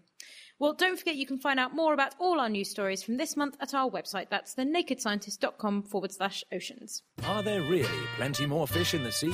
Well, 0.60 0.74
don't 0.74 1.00
forget 1.00 1.16
you 1.16 1.26
can 1.26 1.40
find 1.40 1.60
out 1.60 1.74
more 1.74 1.94
about 1.94 2.16
all 2.20 2.40
our 2.40 2.50
news 2.50 2.70
stories 2.70 3.02
from 3.02 3.16
this 3.16 3.38
month 3.38 3.56
at 3.62 3.74
our 3.74 3.90
website. 3.90 4.30
That's 4.30 4.56
thenakedscientist.com 4.56 5.84
forward 5.84 6.12
slash 6.12 6.44
oceans. 6.52 7.02
Are 7.24 7.42
there 7.42 7.62
really 7.62 7.88
plenty 8.18 8.46
more 8.46 8.68
fish 8.68 8.94
in 8.94 9.04
the 9.04 9.12
sea? 9.12 9.34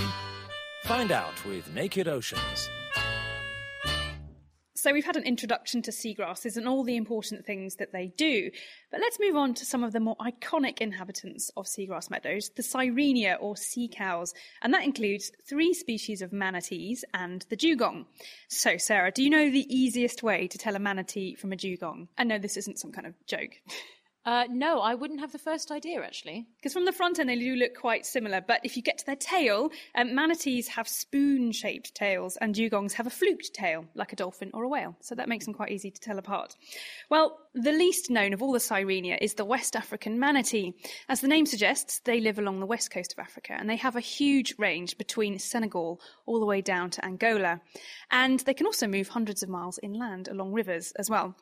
Find 0.84 1.12
out 1.12 1.44
with 1.46 1.74
Naked 1.74 2.08
Oceans. 2.08 2.70
So 4.86 4.94
we've 4.94 5.04
had 5.04 5.18
an 5.18 5.24
introduction 5.24 5.82
to 5.82 5.90
seagrasses 5.90 6.58
and 6.58 6.68
all 6.68 6.84
the 6.84 6.96
important 6.96 7.44
things 7.44 7.78
that 7.78 7.92
they 7.92 8.14
do. 8.18 8.52
But 8.92 9.00
let's 9.00 9.20
move 9.20 9.36
on 9.36 9.56
to 9.56 9.66
some 9.66 9.84
of 9.84 9.94
the 9.94 10.00
more 10.00 10.16
iconic 10.18 10.80
inhabitants 10.80 11.50
of 11.58 11.66
seagrass 11.66 12.12
meadows, 12.12 12.52
the 12.56 12.62
Sirenia 12.62 13.40
or 13.40 13.58
sea 13.58 13.90
cows. 13.92 14.36
And 14.62 14.72
that 14.76 14.84
includes 14.84 15.32
three 15.50 15.74
species 15.74 16.22
of 16.22 16.32
manatees 16.32 17.04
and 17.16 17.44
the 17.50 17.56
dugong. 17.56 18.06
So, 18.48 18.78
Sarah, 18.78 19.12
do 19.12 19.24
you 19.24 19.32
know 19.32 19.50
the 19.50 19.66
easiest 19.76 20.22
way 20.22 20.48
to 20.50 20.58
tell 20.60 20.76
a 20.76 20.80
manatee 20.80 21.34
from 21.34 21.52
a 21.52 21.56
dugong? 21.56 22.08
I 22.16 22.24
know 22.24 22.38
this 22.38 22.56
isn't 22.56 22.78
some 22.78 22.92
kind 22.92 23.08
of 23.08 23.16
joke. 23.26 23.54
Uh, 24.26 24.46
no, 24.50 24.80
I 24.80 24.96
wouldn't 24.96 25.20
have 25.20 25.32
the 25.32 25.38
first 25.38 25.70
idea 25.72 26.02
actually. 26.02 26.48
Because 26.58 26.74
from 26.74 26.86
the 26.86 26.92
front 26.92 27.20
end, 27.20 27.30
they 27.30 27.38
do 27.38 27.56
look 27.56 27.76
quite 27.76 28.06
similar. 28.06 28.42
But 28.42 28.62
if 28.64 28.76
you 28.76 28.82
get 28.82 28.98
to 28.98 29.06
their 29.06 29.16
tail, 29.16 29.70
um, 29.94 30.16
manatees 30.16 30.68
have 30.70 30.88
spoon 30.88 31.52
shaped 31.52 31.94
tails 31.94 32.36
and 32.38 32.56
dugongs 32.56 32.94
have 32.94 33.06
a 33.06 33.12
fluked 33.12 33.54
tail, 33.54 33.86
like 33.94 34.14
a 34.14 34.16
dolphin 34.16 34.50
or 34.54 34.64
a 34.64 34.68
whale. 34.68 34.96
So 35.02 35.14
that 35.14 35.30
makes 35.30 35.46
them 35.46 35.54
quite 35.54 35.72
easy 35.72 35.92
to 35.92 36.02
tell 36.02 36.18
apart. 36.18 36.56
Well, 37.10 37.38
the 37.54 37.72
least 37.72 38.10
known 38.10 38.34
of 38.34 38.42
all 38.42 38.52
the 38.52 38.60
Sirenia 38.60 39.18
is 39.22 39.36
the 39.36 39.46
West 39.46 39.76
African 39.76 40.20
manatee. 40.20 40.74
As 41.08 41.22
the 41.22 41.28
name 41.28 41.46
suggests, 41.46 42.00
they 42.00 42.20
live 42.20 42.40
along 42.40 42.60
the 42.60 42.66
west 42.66 42.92
coast 42.92 43.14
of 43.14 43.20
Africa 43.20 43.56
and 43.58 43.70
they 43.70 43.76
have 43.76 43.96
a 43.96 44.02
huge 44.02 44.56
range 44.58 44.98
between 44.98 45.38
Senegal 45.38 46.02
all 46.26 46.40
the 46.40 46.46
way 46.46 46.62
down 46.62 46.90
to 46.90 47.06
Angola. 47.06 47.62
And 48.10 48.40
they 48.42 48.56
can 48.56 48.66
also 48.66 48.88
move 48.88 49.08
hundreds 49.08 49.44
of 49.44 49.50
miles 49.50 49.80
inland 49.84 50.28
along 50.28 50.52
rivers 50.52 50.94
as 50.98 51.10
well. 51.12 51.36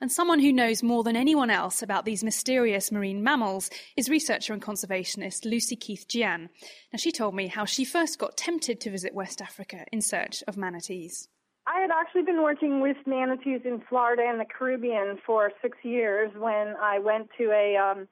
And 0.00 0.10
someone 0.10 0.40
who 0.40 0.52
knows 0.52 0.82
more 0.82 1.04
than 1.04 1.14
anyone 1.14 1.50
else 1.50 1.82
about 1.82 2.06
these 2.06 2.21
mysterious 2.22 2.92
marine 2.92 3.22
mammals 3.22 3.70
is 3.96 4.08
researcher 4.08 4.52
and 4.52 4.62
conservationist 4.62 5.44
Lucy 5.44 5.76
Keith 5.76 6.06
Diagne. 6.08 6.48
Now, 6.92 6.96
she 6.96 7.12
told 7.12 7.34
me 7.34 7.48
how 7.48 7.64
she 7.64 7.84
first 7.84 8.18
got 8.18 8.36
tempted 8.36 8.80
to 8.80 8.90
visit 8.90 9.14
West 9.14 9.40
Africa 9.40 9.84
in 9.92 10.00
search 10.00 10.42
of 10.46 10.56
manatees. 10.56 11.28
I 11.66 11.80
had 11.80 11.90
actually 11.90 12.22
been 12.22 12.42
working 12.42 12.80
with 12.80 12.96
manatees 13.06 13.60
in 13.64 13.82
Florida 13.88 14.22
and 14.26 14.40
the 14.40 14.44
Caribbean 14.44 15.18
for 15.24 15.52
six 15.62 15.78
years 15.82 16.32
when 16.36 16.74
I 16.82 16.98
went 16.98 17.28
to 17.38 17.52
a 17.52 17.76
um, 17.76 18.08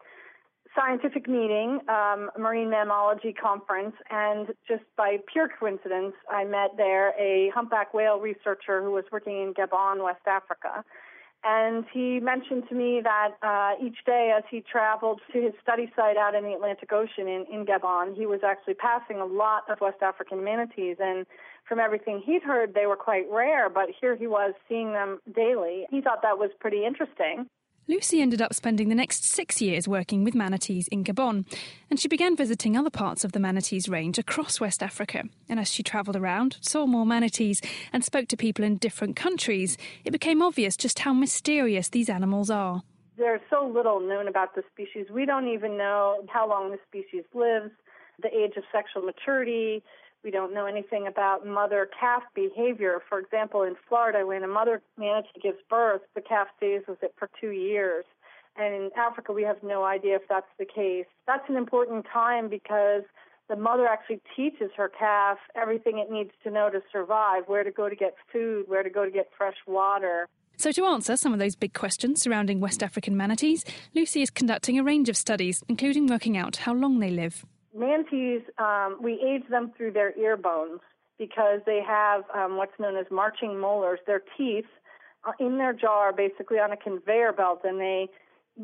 scientific 0.76 1.28
meeting, 1.28 1.80
um, 1.88 2.30
marine 2.38 2.68
mammalogy 2.68 3.36
conference, 3.36 3.94
and 4.10 4.48
just 4.68 4.84
by 4.96 5.16
pure 5.32 5.48
coincidence, 5.58 6.14
I 6.30 6.44
met 6.44 6.76
there 6.76 7.10
a 7.18 7.50
humpback 7.54 7.92
whale 7.92 8.20
researcher 8.20 8.82
who 8.82 8.92
was 8.92 9.04
working 9.10 9.42
in 9.42 9.54
Gabon, 9.54 10.04
West 10.04 10.26
Africa. 10.26 10.84
And 11.42 11.86
he 11.92 12.20
mentioned 12.20 12.64
to 12.68 12.74
me 12.74 13.00
that 13.02 13.30
uh, 13.42 13.82
each 13.82 14.04
day 14.04 14.34
as 14.36 14.44
he 14.50 14.60
traveled 14.60 15.22
to 15.32 15.40
his 15.40 15.52
study 15.62 15.90
site 15.96 16.18
out 16.18 16.34
in 16.34 16.44
the 16.44 16.52
Atlantic 16.52 16.92
Ocean 16.92 17.28
in, 17.28 17.46
in 17.50 17.64
Gabon, 17.64 18.14
he 18.14 18.26
was 18.26 18.40
actually 18.44 18.74
passing 18.74 19.16
a 19.20 19.24
lot 19.24 19.62
of 19.70 19.80
West 19.80 20.02
African 20.02 20.44
manatees. 20.44 20.96
And 21.00 21.24
from 21.66 21.78
everything 21.78 22.22
he'd 22.24 22.42
heard, 22.42 22.74
they 22.74 22.86
were 22.86 22.96
quite 22.96 23.24
rare, 23.30 23.70
but 23.70 23.88
here 24.00 24.16
he 24.16 24.26
was 24.26 24.52
seeing 24.68 24.92
them 24.92 25.20
daily. 25.34 25.86
He 25.90 26.02
thought 26.02 26.20
that 26.22 26.38
was 26.38 26.50
pretty 26.60 26.84
interesting. 26.84 27.46
Lucy 27.90 28.22
ended 28.22 28.40
up 28.40 28.54
spending 28.54 28.88
the 28.88 28.94
next 28.94 29.24
six 29.24 29.60
years 29.60 29.88
working 29.88 30.22
with 30.22 30.32
manatees 30.32 30.86
in 30.92 31.02
Gabon, 31.02 31.44
and 31.90 31.98
she 31.98 32.06
began 32.06 32.36
visiting 32.36 32.76
other 32.76 32.88
parts 32.88 33.24
of 33.24 33.32
the 33.32 33.40
manatees 33.40 33.88
range 33.88 34.16
across 34.16 34.60
West 34.60 34.80
Africa. 34.80 35.24
And 35.48 35.58
as 35.58 35.72
she 35.72 35.82
travelled 35.82 36.14
around, 36.14 36.56
saw 36.60 36.86
more 36.86 37.04
manatees, 37.04 37.60
and 37.92 38.04
spoke 38.04 38.28
to 38.28 38.36
people 38.36 38.64
in 38.64 38.76
different 38.76 39.16
countries, 39.16 39.76
it 40.04 40.12
became 40.12 40.40
obvious 40.40 40.76
just 40.76 41.00
how 41.00 41.12
mysterious 41.12 41.88
these 41.88 42.08
animals 42.08 42.48
are. 42.48 42.84
There's 43.18 43.40
so 43.50 43.66
little 43.66 43.98
known 43.98 44.28
about 44.28 44.54
the 44.54 44.62
species. 44.72 45.06
We 45.10 45.26
don't 45.26 45.48
even 45.48 45.76
know 45.76 46.24
how 46.28 46.48
long 46.48 46.70
the 46.70 46.78
species 46.86 47.24
lives, 47.34 47.72
the 48.22 48.32
age 48.32 48.52
of 48.56 48.62
sexual 48.70 49.02
maturity, 49.02 49.82
we 50.22 50.30
don't 50.30 50.52
know 50.52 50.66
anything 50.66 51.06
about 51.06 51.46
mother 51.46 51.88
calf 51.98 52.22
behavior. 52.34 53.00
For 53.08 53.18
example, 53.18 53.62
in 53.62 53.74
Florida, 53.88 54.26
when 54.26 54.42
a 54.42 54.48
mother 54.48 54.82
manatee 54.98 55.40
gives 55.42 55.58
birth, 55.68 56.02
the 56.14 56.20
calf 56.20 56.48
stays 56.56 56.82
with 56.86 57.02
it 57.02 57.14
for 57.18 57.30
two 57.40 57.50
years. 57.50 58.04
And 58.56 58.74
in 58.74 58.90
Africa, 58.96 59.32
we 59.32 59.42
have 59.44 59.62
no 59.62 59.84
idea 59.84 60.16
if 60.16 60.22
that's 60.28 60.50
the 60.58 60.66
case. 60.66 61.06
That's 61.26 61.48
an 61.48 61.56
important 61.56 62.06
time 62.12 62.48
because 62.48 63.02
the 63.48 63.56
mother 63.56 63.86
actually 63.86 64.20
teaches 64.36 64.70
her 64.76 64.88
calf 64.88 65.38
everything 65.54 65.98
it 65.98 66.10
needs 66.10 66.30
to 66.44 66.50
know 66.50 66.68
to 66.70 66.80
survive 66.92 67.44
where 67.46 67.64
to 67.64 67.70
go 67.70 67.88
to 67.88 67.96
get 67.96 68.14
food, 68.32 68.64
where 68.66 68.82
to 68.82 68.90
go 68.90 69.04
to 69.04 69.10
get 69.10 69.28
fresh 69.36 69.56
water. 69.66 70.28
So, 70.56 70.72
to 70.72 70.84
answer 70.84 71.16
some 71.16 71.32
of 71.32 71.38
those 71.38 71.56
big 71.56 71.72
questions 71.72 72.20
surrounding 72.20 72.60
West 72.60 72.82
African 72.82 73.16
manatees, 73.16 73.64
Lucy 73.94 74.20
is 74.20 74.30
conducting 74.30 74.78
a 74.78 74.84
range 74.84 75.08
of 75.08 75.16
studies, 75.16 75.62
including 75.68 76.06
working 76.06 76.36
out 76.36 76.56
how 76.56 76.74
long 76.74 76.98
they 76.98 77.10
live 77.10 77.46
manatees, 77.74 78.42
um, 78.58 78.98
we 79.02 79.14
age 79.14 79.48
them 79.50 79.72
through 79.76 79.92
their 79.92 80.16
ear 80.18 80.36
bones 80.36 80.80
because 81.18 81.60
they 81.66 81.80
have 81.86 82.24
um, 82.34 82.56
what's 82.56 82.78
known 82.78 82.96
as 82.96 83.06
marching 83.10 83.60
molars. 83.60 84.00
Their 84.06 84.22
teeth 84.36 84.64
uh, 85.24 85.32
in 85.38 85.58
their 85.58 85.72
jaw 85.72 86.00
are 86.00 86.12
basically 86.12 86.58
on 86.58 86.72
a 86.72 86.76
conveyor 86.76 87.32
belt, 87.32 87.60
and 87.64 87.78
they 87.78 88.08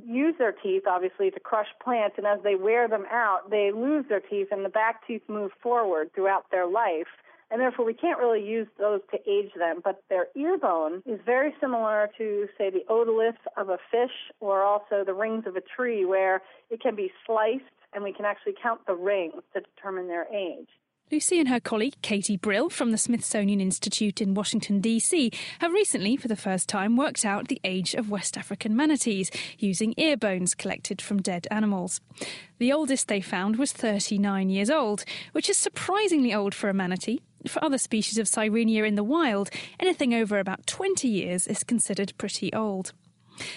use 0.05 0.35
their 0.39 0.53
teeth 0.53 0.83
obviously 0.89 1.31
to 1.31 1.41
crush 1.41 1.69
plants. 1.83 2.17
And 2.19 2.27
as 2.27 2.41
they 2.43 2.55
wear 2.55 2.89
them 2.89 3.05
out, 3.11 3.51
they 3.51 3.71
lose 3.73 4.07
their 4.09 4.21
teeth, 4.21 4.49
and 4.51 4.65
the 4.65 4.71
back 4.71 5.07
teeth 5.07 5.23
move 5.29 5.51
forward 5.63 6.11
throughout 6.15 6.51
their 6.51 6.67
life. 6.67 7.09
And 7.49 7.61
therefore, 7.61 7.85
we 7.85 7.95
can't 7.95 8.19
really 8.19 8.45
use 8.45 8.67
those 8.77 9.01
to 9.13 9.19
age 9.31 9.53
them. 9.57 9.81
But 9.85 10.03
their 10.09 10.27
ear 10.35 10.59
bone 10.59 11.03
is 11.07 11.21
very 11.25 11.55
similar 11.61 12.11
to, 12.19 12.49
say, 12.59 12.71
the 12.71 12.85
otolith 12.91 13.37
of 13.57 13.69
a 13.69 13.79
fish 13.89 14.11
or 14.41 14.63
also 14.63 15.05
the 15.05 15.15
rings 15.15 15.45
of 15.47 15.55
a 15.55 15.61
tree, 15.61 16.05
where 16.05 16.43
it 16.71 16.81
can 16.81 16.97
be 16.97 17.13
sliced 17.25 17.63
and 17.97 18.05
we 18.05 18.13
can 18.13 18.27
actually 18.27 18.55
count 18.63 18.87
the 18.87 18.95
rings 18.95 19.43
to 19.55 19.61
determine 19.61 20.07
their 20.07 20.29
age. 20.33 20.69
Lucy 21.11 21.39
and 21.39 21.49
her 21.49 21.61
colleague 21.61 21.95
Katie 22.03 22.37
Brill 22.37 22.69
from 22.69 22.91
the 22.91 22.99
Smithsonian 22.99 23.61
Institute 23.61 24.21
in 24.21 24.35
Washington, 24.35 24.81
D.C., 24.81 25.31
have 25.61 25.73
recently, 25.73 26.17
for 26.17 26.29
the 26.29 26.37
first 26.37 26.69
time, 26.69 26.97
worked 26.97 27.25
out 27.25 27.49
the 27.49 27.61
age 27.65 27.95
of 27.95 28.11
West 28.11 28.37
African 28.37 28.77
manatees 28.77 29.31
using 29.59 29.95
ear 29.97 30.17
bones 30.17 30.55
collected 30.55 31.01
from 31.01 31.23
dead 31.23 31.47
animals. 31.51 32.01
The 32.59 32.73
oldest 32.73 33.09
they 33.09 33.21
found 33.21 33.57
was 33.57 33.73
39 33.73 34.51
years 34.51 34.69
old, 34.69 35.05
which 35.33 35.49
is 35.49 35.57
surprisingly 35.57 36.35
old 36.35 36.55
for 36.55 36.69
a 36.69 36.75
manatee. 36.75 37.23
For 37.49 37.65
other 37.65 37.79
species 37.79 38.19
of 38.19 38.29
Sirenia 38.29 38.85
in 38.85 38.97
the 38.97 39.05
wild, 39.05 39.49
anything 39.81 40.13
over 40.13 40.39
about 40.39 40.67
20 40.67 41.09
years 41.09 41.47
is 41.47 41.65
considered 41.65 42.13
pretty 42.19 42.53
old. 42.53 42.93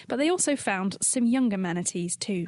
But 0.08 0.17
they 0.17 0.30
also 0.30 0.56
found 0.56 0.97
some 1.02 1.25
younger 1.25 1.58
manatees 1.58 2.15
too. 2.15 2.47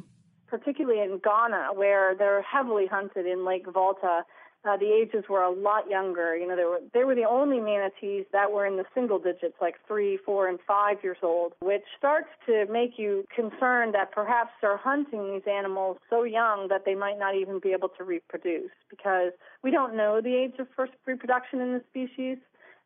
Particularly 0.51 1.01
in 1.01 1.19
Ghana, 1.23 1.69
where 1.73 2.13
they're 2.13 2.43
heavily 2.43 2.85
hunted 2.85 3.25
in 3.25 3.43
Lake 3.43 3.65
Volta 3.73 4.23
uh, 4.63 4.77
the 4.77 4.91
ages 4.91 5.23
were 5.27 5.41
a 5.41 5.51
lot 5.51 5.89
younger. 5.89 6.35
You 6.35 6.47
know, 6.47 6.55
they 6.55 6.63
were 6.65 6.79
they 6.93 7.03
were 7.03 7.15
the 7.15 7.25
only 7.25 7.59
manatees 7.59 8.25
that 8.31 8.51
were 8.51 8.65
in 8.65 8.77
the 8.77 8.85
single 8.93 9.17
digits, 9.17 9.55
like 9.59 9.75
three, 9.87 10.17
four, 10.23 10.47
and 10.47 10.59
five 10.67 10.97
years 11.03 11.17
old, 11.23 11.53
which 11.61 11.83
starts 11.97 12.27
to 12.45 12.65
make 12.71 12.97
you 12.97 13.25
concerned 13.35 13.95
that 13.95 14.11
perhaps 14.11 14.51
they're 14.61 14.77
hunting 14.77 15.33
these 15.33 15.47
animals 15.51 15.97
so 16.09 16.23
young 16.23 16.67
that 16.69 16.85
they 16.85 16.95
might 16.95 17.17
not 17.17 17.35
even 17.35 17.59
be 17.59 17.71
able 17.71 17.89
to 17.89 18.03
reproduce 18.03 18.71
because 18.89 19.31
we 19.63 19.71
don't 19.71 19.95
know 19.95 20.21
the 20.21 20.35
age 20.35 20.53
of 20.59 20.67
first 20.75 20.93
reproduction 21.05 21.59
in 21.59 21.73
the 21.73 21.81
species. 21.89 22.37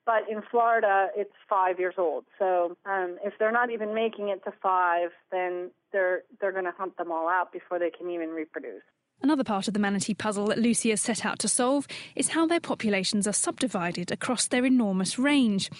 But 0.05 0.29
in 0.29 0.41
Florida, 0.51 1.07
it's 1.15 1.33
five 1.49 1.79
years 1.79 1.95
old. 1.97 2.25
So 2.37 2.77
um, 2.85 3.17
if 3.23 3.33
they're 3.39 3.51
not 3.51 3.71
even 3.71 3.93
making 3.95 4.29
it 4.29 4.43
to 4.43 4.51
five, 4.61 5.09
then 5.31 5.71
they're 5.91 6.23
they're 6.39 6.51
going 6.51 6.65
to 6.65 6.73
hunt 6.77 6.97
them 6.97 7.11
all 7.11 7.27
out 7.27 7.51
before 7.51 7.79
they 7.79 7.89
can 7.89 8.09
even 8.09 8.29
reproduce. 8.29 8.83
Another 9.21 9.43
part 9.43 9.67
of 9.67 9.73
the 9.73 9.79
manatee 9.79 10.13
puzzle 10.13 10.47
that 10.47 10.59
Lucy 10.59 10.89
has 10.89 11.01
set 11.01 11.25
out 11.25 11.39
to 11.39 11.47
solve 11.47 11.87
is 12.15 12.29
how 12.29 12.45
their 12.45 12.59
populations 12.59 13.27
are 13.27 13.33
subdivided 13.33 14.11
across 14.11 14.47
their 14.47 14.65
enormous 14.65 15.17
range. 15.17 15.71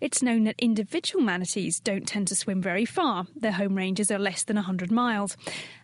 It's 0.00 0.22
known 0.22 0.44
that 0.44 0.56
individual 0.58 1.22
manatees 1.22 1.78
don't 1.80 2.06
tend 2.06 2.28
to 2.28 2.36
swim 2.36 2.60
very 2.60 2.84
far, 2.84 3.26
their 3.34 3.52
home 3.52 3.76
ranges 3.76 4.10
are 4.10 4.18
less 4.18 4.42
than 4.42 4.56
100 4.56 4.90
miles, 4.90 5.36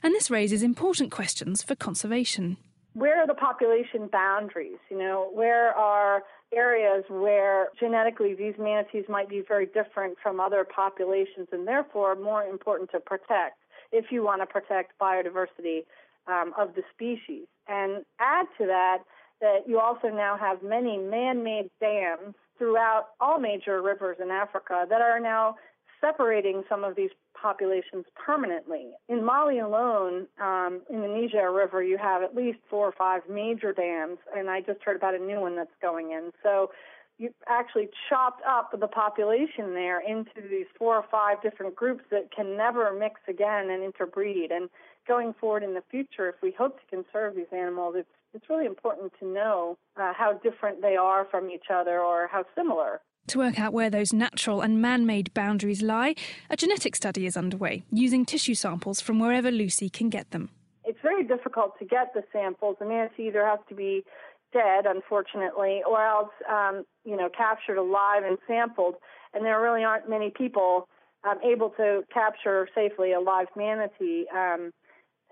and 0.03 0.13
this 0.13 0.31
raises 0.31 0.63
important 0.63 1.13
questions 1.13 1.63
for 1.63 1.77
conservation. 1.77 2.57
Where 2.95 3.21
are 3.21 3.27
the 3.27 3.35
population 3.35 4.09
boundaries? 4.11 4.79
You 4.91 4.99
know, 4.99 5.31
where 5.33 5.71
are 5.77 6.23
areas 6.55 7.05
where 7.09 7.69
genetically 7.79 8.35
these 8.35 8.55
manatees 8.59 9.05
might 9.09 9.29
be 9.29 9.43
very 9.47 9.67
different 9.67 10.17
from 10.23 10.41
other 10.41 10.65
populations 10.65 11.49
and 11.53 11.67
therefore 11.67 12.15
more 12.15 12.45
important 12.45 12.91
to 12.93 13.01
protect 13.01 13.59
if 13.93 14.07
you 14.11 14.25
want 14.25 14.43
to 14.43 14.47
protect 14.47 14.99
biodiversity 15.01 15.85
um, 16.27 16.53
of 16.59 16.75
the 16.75 16.83
species. 16.95 17.47
And 17.69 18.05
add 18.21 18.47
to 18.59 18.67
that 18.67 18.99
that 19.41 19.61
you 19.67 19.79
also 19.79 20.09
now 20.09 20.37
have 20.39 20.63
many 20.63 20.97
man-made 20.97 21.71
dams 21.81 22.35
throughout 22.59 23.09
all 23.21 23.39
major 23.39 23.83
rivers 23.83 24.17
in 24.23 24.31
Africa 24.31 24.87
that 24.89 25.01
are 25.01 25.21
now 25.21 25.57
separating 26.01 26.63
some 26.69 26.85
of 26.85 26.97
these 26.97 27.11
populations 27.41 28.05
permanently. 28.15 28.91
In 29.09 29.25
Mali 29.25 29.59
alone, 29.59 30.27
um, 30.41 30.83
in 30.91 31.01
the 31.01 31.09
Niger 31.09 31.53
River, 31.53 31.83
you 31.83 31.99
have 31.99 32.23
at 32.23 32.35
least 32.35 32.59
four 32.69 32.87
or 32.87 32.93
five 32.93 33.23
major 33.29 33.73
dams, 33.73 34.19
and 34.37 34.51
I 34.51 34.61
just 34.61 34.83
heard 34.83 34.97
about 34.97 35.15
a 35.15 35.19
new 35.19 35.41
one 35.41 35.57
that's 35.57 35.71
going 35.81 36.13
in. 36.13 36.33
So 36.43 36.71
you 37.19 37.33
actually 37.49 37.89
chopped 38.09 38.43
up 38.47 38.79
the 38.79 38.87
population 38.87 39.73
there 39.73 40.01
into 40.01 40.49
these 40.51 40.67
four 40.79 40.97
or 40.97 41.05
five 41.11 41.41
different 41.43 41.75
groups 41.75 42.05
that 42.11 42.31
can 42.35 42.57
never 42.57 42.93
mix 42.93 43.21
again 43.29 43.71
and 43.71 43.83
interbreed. 43.83 44.51
And 44.51 44.69
going 45.09 45.35
forward 45.41 45.63
in 45.63 45.75
the 45.75 45.83
future, 45.91 46.29
if 46.29 46.37
we 46.43 46.53
hope 46.53 46.79
to 46.79 46.97
conserve 46.97 47.35
these 47.35 47.53
animals, 47.53 47.95
it's 47.99 48.09
it's 48.35 48.51
really 48.51 48.67
important 48.67 49.13
to 49.19 49.27
know 49.27 49.79
uh, 49.97 50.13
how 50.13 50.35
different 50.43 50.83
they 50.83 50.95
are 50.95 51.27
from 51.31 51.49
each 51.49 51.71
other 51.73 52.01
or 52.01 52.29
how 52.31 52.45
similar. 52.55 53.01
To 53.29 53.39
work 53.39 53.59
out 53.59 53.73
where 53.73 53.91
those 53.91 54.13
natural 54.13 54.61
and 54.61 54.81
man 54.81 55.05
made 55.05 55.35
boundaries 55.35 55.83
lie, 55.83 56.15
a 56.49 56.57
genetic 56.57 56.95
study 56.95 57.27
is 57.27 57.37
underway 57.37 57.83
using 57.91 58.25
tissue 58.25 58.55
samples 58.55 59.01
from 59.01 59.19
wherever 59.19 59.51
Lucy 59.51 59.89
can 59.89 60.09
get 60.09 60.31
them. 60.31 60.51
It's 60.85 60.99
very 61.03 61.25
difficult 61.25 61.77
to 61.81 61.85
get 61.85 62.15
the 62.15 62.23
samples. 62.33 62.77
The 62.79 62.87
manatee 62.87 63.27
either 63.27 63.45
has 63.45 63.59
to 63.69 63.75
be 63.75 64.05
dead, 64.53 64.87
unfortunately, 64.87 65.83
or 65.87 66.07
else, 66.07 66.31
um, 66.49 66.85
you 67.05 67.17
know, 67.17 67.29
captured 67.37 67.79
alive 67.79 68.23
and 68.25 68.39
sampled. 68.47 68.95
And 69.35 69.45
there 69.45 69.61
really 69.61 69.83
aren't 69.83 70.09
many 70.09 70.31
people 70.31 70.89
um, 71.25 71.39
able 71.45 71.71
to 71.71 72.03
capture 72.15 72.69
safely 72.75 73.13
a 73.13 73.21
live 73.21 73.49
manatee. 73.57 74.27
Um, 74.33 74.71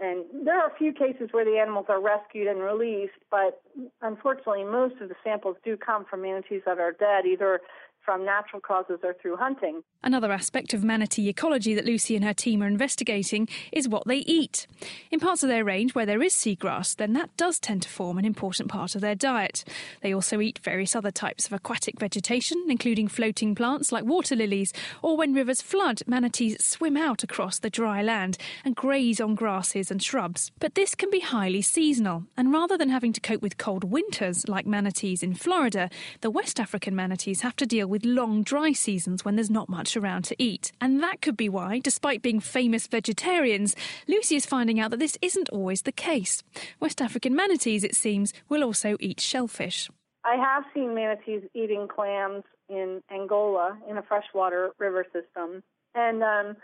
and 0.00 0.24
there 0.44 0.58
are 0.60 0.68
a 0.68 0.76
few 0.76 0.92
cases 0.92 1.28
where 1.30 1.44
the 1.44 1.58
animals 1.58 1.86
are 1.88 2.00
rescued 2.00 2.48
and 2.48 2.60
released, 2.60 3.12
but 3.30 3.62
unfortunately, 4.02 4.64
most 4.64 5.00
of 5.00 5.08
the 5.08 5.14
samples 5.22 5.56
do 5.64 5.76
come 5.76 6.04
from 6.04 6.22
manatees 6.22 6.62
that 6.66 6.78
are 6.78 6.92
dead, 6.92 7.26
either 7.26 7.60
from 8.04 8.24
natural 8.24 8.60
causes 8.60 9.00
or 9.02 9.14
through 9.14 9.36
hunting. 9.36 9.82
Another 10.02 10.32
aspect 10.32 10.74
of 10.74 10.84
manatee 10.84 11.28
ecology 11.28 11.74
that 11.74 11.86
Lucy 11.86 12.14
and 12.14 12.24
her 12.24 12.34
team 12.34 12.62
are 12.62 12.66
investigating 12.66 13.48
is 13.72 13.88
what 13.88 14.06
they 14.06 14.18
eat. 14.18 14.66
In 15.10 15.20
parts 15.20 15.42
of 15.42 15.48
their 15.48 15.64
range 15.64 15.94
where 15.94 16.04
there 16.04 16.22
is 16.22 16.34
seagrass, 16.34 16.94
then 16.96 17.14
that 17.14 17.34
does 17.36 17.58
tend 17.58 17.82
to 17.82 17.88
form 17.88 18.18
an 18.18 18.24
important 18.24 18.68
part 18.68 18.94
of 18.94 19.00
their 19.00 19.14
diet. 19.14 19.64
They 20.02 20.12
also 20.12 20.40
eat 20.40 20.58
various 20.62 20.94
other 20.94 21.10
types 21.10 21.46
of 21.46 21.52
aquatic 21.52 21.98
vegetation, 21.98 22.66
including 22.68 23.08
floating 23.08 23.54
plants 23.54 23.92
like 23.92 24.04
water 24.04 24.36
lilies, 24.36 24.72
or 25.00 25.16
when 25.16 25.32
rivers 25.32 25.62
flood, 25.62 26.02
manatees 26.06 26.62
swim 26.64 26.96
out 26.96 27.22
across 27.22 27.58
the 27.58 27.70
dry 27.70 28.02
land 28.02 28.36
and 28.64 28.76
graze 28.76 29.20
on 29.20 29.34
grasses 29.34 29.90
and 29.90 30.02
shrubs. 30.02 30.50
But 30.58 30.74
this 30.74 30.94
can 30.94 31.10
be 31.10 31.20
highly 31.20 31.62
seasonal, 31.62 32.24
and 32.36 32.52
rather 32.52 32.76
than 32.76 32.90
having 32.90 33.12
to 33.14 33.20
cope 33.20 33.40
with 33.42 33.56
cold 33.56 33.84
winters 33.84 34.48
like 34.48 34.66
manatees 34.66 35.22
in 35.22 35.34
Florida, 35.34 35.88
the 36.20 36.30
West 36.30 36.60
African 36.60 36.94
manatees 36.94 37.40
have 37.40 37.56
to 37.56 37.66
deal 37.66 37.86
with 37.86 37.93
long 38.02 38.42
dry 38.42 38.72
seasons 38.72 39.24
when 39.24 39.36
there's 39.36 39.50
not 39.50 39.68
much 39.68 39.96
around 39.96 40.24
to 40.24 40.42
eat. 40.42 40.72
And 40.80 41.02
that 41.02 41.20
could 41.20 41.36
be 41.36 41.48
why, 41.48 41.78
despite 41.78 42.22
being 42.22 42.40
famous 42.40 42.86
vegetarians, 42.86 43.76
Lucy 44.08 44.36
is 44.36 44.46
finding 44.46 44.80
out 44.80 44.90
that 44.90 45.00
this 45.00 45.18
isn't 45.20 45.50
always 45.50 45.82
the 45.82 45.92
case. 45.92 46.42
West 46.80 47.00
African 47.02 47.34
manatees, 47.34 47.84
it 47.84 47.94
seems, 47.94 48.32
will 48.48 48.64
also 48.64 48.96
eat 49.00 49.20
shellfish. 49.20 49.90
I 50.24 50.36
have 50.36 50.64
seen 50.72 50.94
manatees 50.94 51.42
eating 51.54 51.86
clams 51.86 52.44
in 52.68 53.02
Angola 53.12 53.76
in 53.88 53.98
a 53.98 54.02
freshwater 54.02 54.70
river 54.78 55.04
system. 55.12 55.62
And, 55.94 56.22
um, 56.22 56.56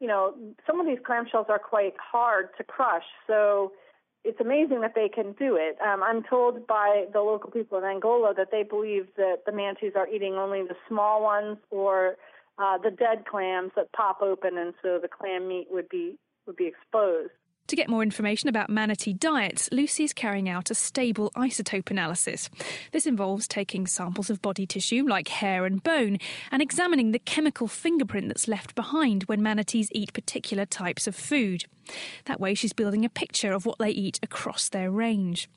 you 0.00 0.06
know, 0.06 0.34
some 0.66 0.80
of 0.80 0.86
these 0.86 0.98
clamshells 0.98 1.48
are 1.48 1.58
quite 1.58 1.94
hard 1.98 2.50
to 2.58 2.64
crush. 2.64 3.04
So 3.26 3.72
it's 4.26 4.40
amazing 4.40 4.80
that 4.80 4.94
they 4.94 5.08
can 5.08 5.32
do 5.32 5.56
it. 5.56 5.78
Um, 5.80 6.02
I'm 6.02 6.22
told 6.24 6.66
by 6.66 7.06
the 7.12 7.20
local 7.20 7.50
people 7.50 7.78
in 7.78 7.84
Angola 7.84 8.34
that 8.36 8.48
they 8.50 8.64
believe 8.64 9.06
that 9.16 9.42
the 9.46 9.52
manatees 9.52 9.92
are 9.94 10.08
eating 10.08 10.34
only 10.34 10.62
the 10.62 10.74
small 10.88 11.22
ones 11.22 11.58
or 11.70 12.16
uh, 12.58 12.78
the 12.78 12.90
dead 12.90 13.24
clams 13.30 13.70
that 13.76 13.92
pop 13.92 14.22
open, 14.22 14.58
and 14.58 14.74
so 14.82 14.98
the 15.00 15.08
clam 15.08 15.46
meat 15.46 15.68
would 15.70 15.88
be 15.88 16.18
would 16.46 16.56
be 16.56 16.66
exposed. 16.66 17.30
To 17.68 17.76
get 17.76 17.88
more 17.88 18.04
information 18.04 18.48
about 18.48 18.70
manatee 18.70 19.12
diets, 19.12 19.68
Lucy 19.72 20.04
is 20.04 20.12
carrying 20.12 20.48
out 20.48 20.70
a 20.70 20.74
stable 20.74 21.32
isotope 21.34 21.90
analysis. 21.90 22.48
This 22.92 23.06
involves 23.06 23.48
taking 23.48 23.88
samples 23.88 24.30
of 24.30 24.40
body 24.40 24.66
tissue, 24.66 25.04
like 25.04 25.26
hair 25.26 25.64
and 25.64 25.82
bone, 25.82 26.18
and 26.52 26.62
examining 26.62 27.10
the 27.10 27.18
chemical 27.18 27.66
fingerprint 27.66 28.28
that's 28.28 28.46
left 28.46 28.76
behind 28.76 29.24
when 29.24 29.42
manatees 29.42 29.88
eat 29.92 30.12
particular 30.12 30.64
types 30.64 31.08
of 31.08 31.16
food. 31.16 31.64
That 32.26 32.40
way, 32.40 32.54
she's 32.54 32.72
building 32.72 33.04
a 33.04 33.08
picture 33.08 33.52
of 33.52 33.66
what 33.66 33.78
they 33.78 33.90
eat 33.90 34.20
across 34.22 34.68
their 34.68 34.90
range. 34.90 35.48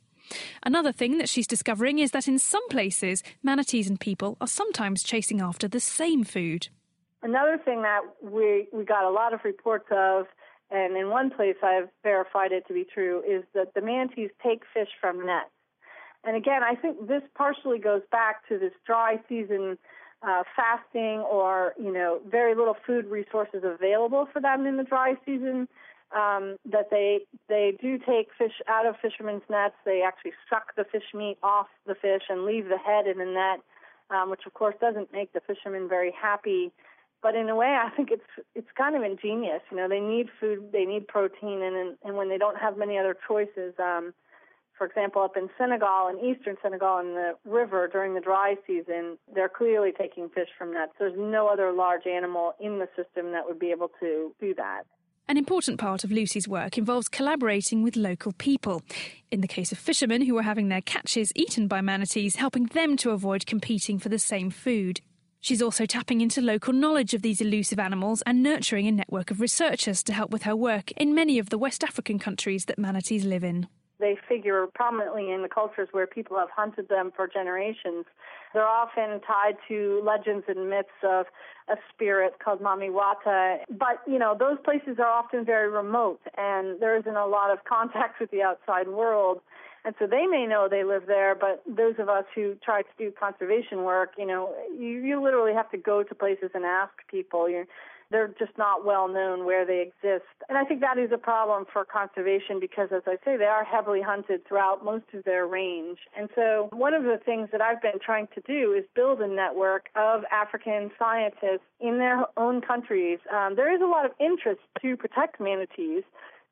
Another 0.64 0.92
thing 0.92 1.20
that 1.20 1.30
she's 1.30 1.48
discovering 1.48 2.00
is 2.00 2.10
that 2.12 2.28
in 2.28 2.40
some 2.40 2.68
places, 2.70 3.22
manatees 3.44 3.88
and 3.88 4.00
people 4.00 4.36
are 4.42 4.48
sometimes 4.48 5.04
chasing 5.04 5.42
after 5.42 5.68
the 5.68 5.80
same 5.80 6.24
food. 6.24 6.70
Another 7.22 7.60
thing 7.64 7.82
that 7.84 8.02
we, 8.24 8.68
we 8.72 8.84
got 8.84 9.04
a 9.04 9.12
lot 9.12 9.34
of 9.34 9.42
reports 9.44 9.88
of 9.92 10.26
and 10.72 10.96
in 10.96 11.10
one 11.10 11.32
place 11.32 11.56
I've 11.64 11.90
verified 12.04 12.52
it 12.52 12.68
to 12.68 12.74
be 12.74 12.86
true, 12.86 13.24
is 13.28 13.44
that 13.54 13.74
the 13.74 13.82
manatees 13.82 14.30
take 14.44 14.64
fish 14.74 14.90
from 15.02 15.26
nets. 15.26 15.50
And 16.24 16.36
again, 16.36 16.64
I 16.64 16.76
think 16.76 17.08
this 17.08 17.24
partially 17.36 17.80
goes 17.80 18.02
back 18.12 18.48
to 18.50 18.60
this 18.60 18.74
dry 18.86 19.20
season 19.30 19.78
uh, 20.22 20.44
fasting 20.56 21.20
or, 21.20 21.74
you 21.78 21.94
know, 21.94 22.20
very 22.30 22.56
little 22.56 22.76
food 22.86 23.06
resources 23.06 23.64
available 23.64 24.28
for 24.34 24.42
them 24.42 24.66
in 24.66 24.78
the 24.78 24.84
dry 24.84 25.16
season. 25.26 25.68
Um, 26.12 26.58
that 26.66 26.90
they 26.90 27.20
they 27.48 27.78
do 27.80 28.00
take 28.00 28.30
fish 28.36 28.54
out 28.68 28.88
of 28.88 28.96
fishermen's 29.00 29.44
nets. 29.48 29.76
They 29.86 30.02
actually 30.02 30.34
suck 30.50 30.76
the 30.76 30.84
fish 30.84 31.14
meat 31.14 31.38
off 31.44 31.68
the 31.86 31.94
fish 31.94 32.24
and 32.30 32.46
leave 32.46 32.68
the 32.68 32.80
head 32.80 33.06
in 33.06 33.20
the 33.20 33.26
net, 33.26 33.60
um, 34.10 34.32
which 34.32 34.42
of 34.48 34.56
course 34.56 34.74
doesn't 34.82 35.14
make 35.14 35.34
the 35.34 35.40
fishermen 35.40 35.88
very 35.88 36.12
happy 36.12 36.72
but 37.22 37.36
in 37.36 37.50
a 37.50 37.56
way, 37.56 37.78
I 37.84 37.90
think 37.96 38.10
it's 38.12 38.46
it's 38.56 38.70
kind 38.78 38.96
of 38.96 39.04
ingenious. 39.04 39.62
You 39.72 39.78
know, 39.78 39.88
they 39.88 40.00
need 40.00 40.28
food, 40.40 40.72
they 40.72 40.86
need 40.86 41.08
protein, 41.08 41.62
and 41.62 41.98
and 42.04 42.16
when 42.16 42.30
they 42.30 42.38
don't 42.38 42.58
have 42.58 42.78
many 42.78 42.98
other 42.98 43.16
choices, 43.28 43.74
um, 43.80 44.14
for 44.78 44.88
example, 44.88 45.22
up 45.22 45.36
in 45.36 45.50
Senegal, 45.58 46.08
in 46.08 46.26
eastern 46.26 46.56
Senegal, 46.64 47.00
in 47.00 47.14
the 47.14 47.34
river 47.46 47.90
during 47.92 48.14
the 48.14 48.22
dry 48.22 48.56
season, 48.66 49.18
they're 49.36 49.50
clearly 49.50 49.92
taking 49.92 50.30
fish 50.30 50.48
from 50.58 50.74
nets. 50.74 50.94
There's 50.98 51.18
no 51.18 51.48
other 51.48 51.74
large 51.74 52.08
animal 52.08 52.54
in 52.60 52.80
the 52.80 52.88
system 52.96 53.34
that 53.34 53.46
would 53.46 53.60
be 53.60 53.72
able 53.72 53.92
to 54.00 54.34
do 54.40 54.54
that. 54.56 54.84
An 55.28 55.38
important 55.38 55.80
part 55.80 56.04
of 56.04 56.12
Lucy's 56.12 56.48
work 56.48 56.76
involves 56.76 57.08
collaborating 57.08 57.84
with 57.84 57.96
local 57.96 58.32
people. 58.32 58.82
In 59.30 59.42
the 59.42 59.48
case 59.48 59.72
of 59.72 59.78
fishermen 59.78 60.26
who 60.26 60.36
are 60.40 60.44
having 60.44 60.70
their 60.70 60.82
catches 60.82 61.32
eaten 61.36 61.68
by 61.68 61.82
manatees, 61.82 62.38
helping 62.38 62.66
them 62.66 62.98
to 62.98 63.12
avoid 63.12 63.46
competing 63.46 64.00
for 64.00 64.10
the 64.10 64.18
same 64.18 64.50
food. 64.50 65.02
She's 65.42 65.62
also 65.62 65.86
tapping 65.86 66.20
into 66.20 66.42
local 66.42 66.74
knowledge 66.74 67.14
of 67.14 67.22
these 67.22 67.40
elusive 67.40 67.80
animals 67.80 68.22
and 68.26 68.44
nurturing 68.44 68.88
a 68.88 68.92
network 68.92 69.32
of 69.32 69.40
researchers 69.40 70.04
to 70.04 70.14
help 70.14 70.32
with 70.32 70.44
her 70.44 70.56
work 70.56 70.92
in 70.94 71.16
many 71.16 71.40
of 71.40 71.50
the 71.50 71.58
West 71.58 71.84
African 71.84 72.20
countries 72.20 72.66
that 72.66 72.78
manatees 72.78 73.24
live 73.24 73.44
in. 73.44 73.68
They 74.00 74.18
figure 74.28 74.66
prominently 74.74 75.32
in 75.32 75.42
the 75.42 75.50
cultures 75.50 75.90
where 75.92 76.08
people 76.08 76.38
have 76.38 76.50
hunted 76.56 76.88
them 76.88 77.12
for 77.16 77.28
generations. 77.28 78.06
They're 78.54 78.68
often 78.68 79.20
tied 79.22 79.58
to 79.68 80.02
legends 80.06 80.46
and 80.48 80.70
myths 80.70 80.90
of 81.04 81.26
a 81.70 81.76
spirit 81.94 82.34
called 82.44 82.62
Mami 82.62 82.90
Wata. 82.90 83.58
But, 83.70 84.02
you 84.08 84.18
know, 84.18 84.36
those 84.38 84.58
places 84.64 85.00
are 85.00 85.10
often 85.10 85.46
very 85.46 85.70
remote 85.70 86.22
and 86.38 86.80
there 86.80 86.98
isn't 86.98 87.16
a 87.16 87.28
lot 87.28 87.52
of 87.52 87.64
contact 87.70 88.20
with 88.20 88.32
the 88.32 88.42
outside 88.42 88.88
world. 88.88 89.42
And 89.86 89.96
so 89.98 90.08
they 90.08 90.26
may 90.26 90.46
know 90.46 90.68
they 90.70 90.84
live 90.84 91.04
there, 91.08 91.36
but 91.36 91.64
those 91.66 91.96
of 92.00 92.10
us 92.10 92.26
who 92.36 92.56
try 92.64 92.82
to 92.82 92.90
do 92.98 93.12
conservation 93.18 93.84
work, 93.84 94.14
you 94.18 94.26
know, 94.26 94.54
you, 94.78 95.04
you 95.04 95.24
literally 95.24 95.54
have 95.54 95.72
to 95.72 95.78
go 95.78 96.04
to 96.04 96.16
places 96.16 96.52
and 96.54 96.66
ask 96.66 96.92
people. 97.10 97.50
You're, 97.50 97.66
they're 98.12 98.34
just 98.40 98.58
not 98.58 98.86
well 98.86 99.08
known 99.08 99.46
where 99.46 99.66
they 99.66 99.82
exist. 99.82 100.26
And 100.48 100.58
I 100.58 100.64
think 100.64 100.82
that 100.82 100.98
is 100.98 101.12
a 101.14 101.18
problem 101.18 101.66
for 101.72 101.86
conservation 101.86 102.60
because, 102.60 102.90
as 102.92 103.04
I 103.06 103.18
say, 103.24 103.38
they 103.38 103.46
are 103.46 103.64
heavily 103.64 104.02
hunted 104.02 104.48
throughout 104.48 104.84
most 104.84 105.06
of 105.14 105.24
their 105.26 105.46
range. 105.46 106.00
And 106.18 106.30
so, 106.36 106.70
one 106.72 106.94
of 106.94 107.04
the 107.04 107.20
things 107.24 107.50
that 107.52 107.62
I've 107.62 107.82
been 107.82 108.00
trying 108.04 108.28
to 108.36 108.42
do 108.42 108.74
is 108.74 108.84
build 108.96 109.22
a 109.22 109.28
network 109.28 109.90
of 109.96 110.24
African 110.32 110.92
scientists 110.98 111.66
in 111.80 112.00
their 112.00 112.26
own 112.36 112.62
countries. 112.62 113.20
Um, 113.32 113.56
there 113.56 113.74
is 113.74 113.82
a 113.82 113.88
lot 113.88 114.06
of 114.06 114.12
interest 114.20 114.62
to 114.82 114.98
protect 114.98 115.40
manatees, 115.40 116.04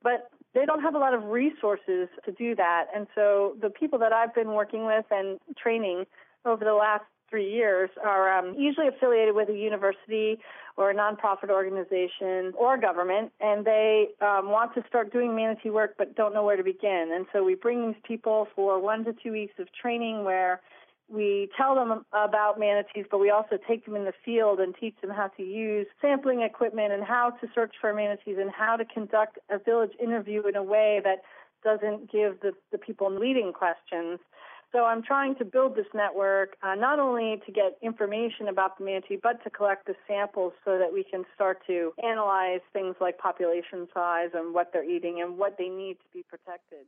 but 0.03 0.29
they 0.57 0.65
don't 0.65 0.81
have 0.81 0.95
a 0.95 0.97
lot 0.97 1.13
of 1.13 1.25
resources 1.25 2.09
to 2.25 2.31
do 2.31 2.55
that. 2.55 2.85
And 2.95 3.05
so, 3.13 3.55
the 3.61 3.69
people 3.69 3.99
that 3.99 4.11
I've 4.11 4.33
been 4.33 4.53
working 4.53 4.85
with 4.85 5.05
and 5.11 5.39
training 5.55 6.05
over 6.45 6.65
the 6.65 6.73
last 6.73 7.03
three 7.29 7.51
years 7.51 7.89
are 8.03 8.39
um, 8.39 8.55
usually 8.57 8.87
affiliated 8.87 9.35
with 9.35 9.49
a 9.49 9.53
university 9.53 10.39
or 10.75 10.89
a 10.89 10.95
nonprofit 10.95 11.49
organization 11.49 12.53
or 12.57 12.77
government, 12.77 13.31
and 13.39 13.65
they 13.65 14.07
um, 14.21 14.49
want 14.49 14.73
to 14.73 14.83
start 14.87 15.11
doing 15.13 15.35
manatee 15.35 15.69
work 15.69 15.93
but 15.97 16.15
don't 16.15 16.33
know 16.33 16.43
where 16.43 16.57
to 16.57 16.63
begin. 16.63 17.11
And 17.13 17.27
so 17.31 17.43
we 17.43 17.53
bring 17.53 17.87
these 17.87 18.01
people 18.07 18.47
for 18.55 18.79
one 18.79 19.05
to 19.05 19.13
two 19.21 19.33
weeks 19.33 19.53
of 19.59 19.67
training 19.79 20.23
where 20.23 20.61
we 21.09 21.49
tell 21.55 21.75
them 21.75 22.05
about 22.11 22.59
manatees, 22.59 23.05
but 23.09 23.19
we 23.19 23.29
also 23.29 23.57
take 23.67 23.85
them 23.85 23.95
in 23.95 24.03
the 24.03 24.13
field 24.25 24.59
and 24.59 24.75
teach 24.77 24.95
them 25.01 25.09
how 25.09 25.27
to 25.37 25.43
use 25.43 25.87
sampling 26.01 26.41
equipment 26.41 26.91
and 26.91 27.03
how 27.03 27.29
to 27.29 27.47
search 27.55 27.73
for 27.79 27.93
manatees 27.93 28.37
and 28.39 28.51
how 28.51 28.75
to 28.75 28.83
conduct 28.85 29.39
a 29.49 29.57
village 29.57 29.93
interview 30.01 30.45
in 30.47 30.55
a 30.55 30.63
way 30.63 31.01
that 31.03 31.21
doesn't 31.63 32.11
give 32.11 32.39
the, 32.41 32.51
the 32.71 32.77
people 32.77 33.09
leading 33.11 33.53
questions. 33.53 34.19
So 34.73 34.83
I'm 34.83 35.01
trying 35.01 35.35
to 35.35 35.45
build 35.45 35.77
this 35.77 35.85
network 35.93 36.57
uh, 36.61 36.75
not 36.75 36.99
only 36.99 37.41
to 37.45 37.51
get 37.53 37.77
information 37.81 38.49
about 38.49 38.77
the 38.77 38.83
manatee, 38.83 39.17
but 39.21 39.41
to 39.45 39.49
collect 39.49 39.87
the 39.87 39.95
samples 40.07 40.51
so 40.65 40.77
that 40.77 40.91
we 40.91 41.05
can 41.05 41.23
start 41.33 41.65
to 41.67 41.93
analyze 42.03 42.59
things 42.73 42.95
like 42.99 43.17
population 43.17 43.87
size 43.93 44.29
and 44.33 44.53
what 44.53 44.71
they're 44.73 44.83
eating 44.83 45.21
and 45.21 45.37
what 45.37 45.57
they 45.57 45.69
need 45.69 45.93
to 45.93 46.05
be 46.13 46.23
protected. 46.29 46.85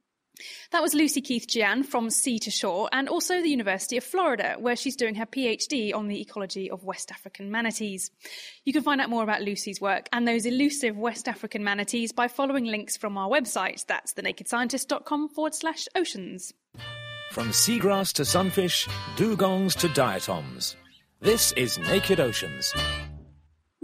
That 0.71 0.81
was 0.81 0.93
Lucy 0.93 1.21
Keith 1.21 1.47
Diagne 1.47 1.83
from 1.83 2.09
Sea 2.09 2.39
to 2.39 2.51
Shore 2.51 2.89
and 2.91 3.09
also 3.09 3.41
the 3.41 3.49
University 3.49 3.97
of 3.97 4.03
Florida, 4.03 4.55
where 4.59 4.75
she's 4.75 4.95
doing 4.95 5.15
her 5.15 5.25
PhD 5.25 5.93
on 5.93 6.07
the 6.07 6.21
ecology 6.21 6.69
of 6.69 6.83
West 6.83 7.11
African 7.11 7.51
manatees. 7.51 8.11
You 8.65 8.73
can 8.73 8.83
find 8.83 9.01
out 9.01 9.09
more 9.09 9.23
about 9.23 9.41
Lucy's 9.41 9.81
work 9.81 10.07
and 10.13 10.27
those 10.27 10.45
elusive 10.45 10.97
West 10.97 11.27
African 11.27 11.63
manatees 11.63 12.11
by 12.11 12.27
following 12.27 12.65
links 12.65 12.97
from 12.97 13.17
our 13.17 13.29
website. 13.29 13.85
That's 13.85 14.13
thenakedscientist.com 14.13 15.29
forward 15.29 15.55
slash 15.55 15.87
oceans. 15.95 16.53
From 17.31 17.49
seagrass 17.49 18.13
to 18.13 18.25
sunfish, 18.25 18.87
dugongs 19.15 19.75
to 19.79 19.89
diatoms. 19.89 20.75
This 21.21 21.51
is 21.51 21.77
Naked 21.77 22.19
Oceans. 22.19 22.73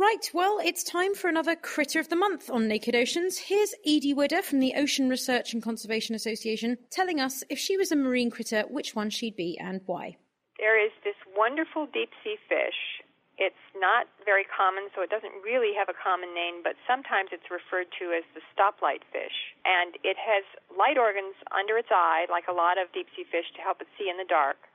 Right, 0.06 0.30
well, 0.38 0.62
it's 0.62 0.84
time 0.84 1.16
for 1.16 1.34
another 1.34 1.56
Critter 1.56 1.98
of 1.98 2.10
the 2.10 2.16
Month 2.16 2.52
on 2.54 2.68
Naked 2.68 2.94
Oceans. 2.94 3.42
Here's 3.42 3.74
Edie 3.82 4.14
Widder 4.14 4.44
from 4.44 4.60
the 4.60 4.78
Ocean 4.78 5.10
Research 5.10 5.52
and 5.52 5.64
Conservation 5.66 6.14
Association 6.14 6.78
telling 6.94 7.20
us 7.20 7.44
if 7.50 7.58
she 7.58 7.76
was 7.76 7.92
a 7.92 7.96
marine 7.96 8.30
critter, 8.30 8.70
which 8.70 8.94
one 8.94 9.10
she'd 9.10 9.36
be 9.36 9.58
and 9.58 9.82
why. 9.88 10.18
There 10.62 10.78
is 10.78 10.94
this 11.04 11.18
wonderful 11.36 11.90
deep 11.90 12.14
sea 12.24 12.38
fish 12.48 13.02
it's 13.42 13.66
not 13.74 14.06
very 14.30 14.46
common, 14.46 14.94
so 14.94 15.02
it 15.02 15.10
doesn't 15.10 15.42
really 15.42 15.74
have 15.74 15.90
a 15.90 15.98
common 15.98 16.38
name, 16.38 16.62
but 16.62 16.78
sometimes 16.86 17.34
it's 17.34 17.50
referred 17.50 17.90
to 17.98 18.14
as 18.14 18.24
the 18.38 18.46
stoplight 18.54 19.02
fish. 19.10 19.58
And 19.66 19.98
it 20.06 20.22
has 20.22 20.46
light 20.70 21.02
organs 21.02 21.34
under 21.50 21.82
its 21.82 21.90
eye, 21.90 22.30
like 22.30 22.46
a 22.46 22.54
lot 22.54 22.78
of 22.78 22.94
deep 22.94 23.10
sea 23.18 23.26
fish, 23.26 23.50
to 23.58 23.62
help 23.66 23.82
it 23.82 23.90
see 23.98 24.08
in 24.08 24.22
the 24.22 24.30
dark. 24.30 24.70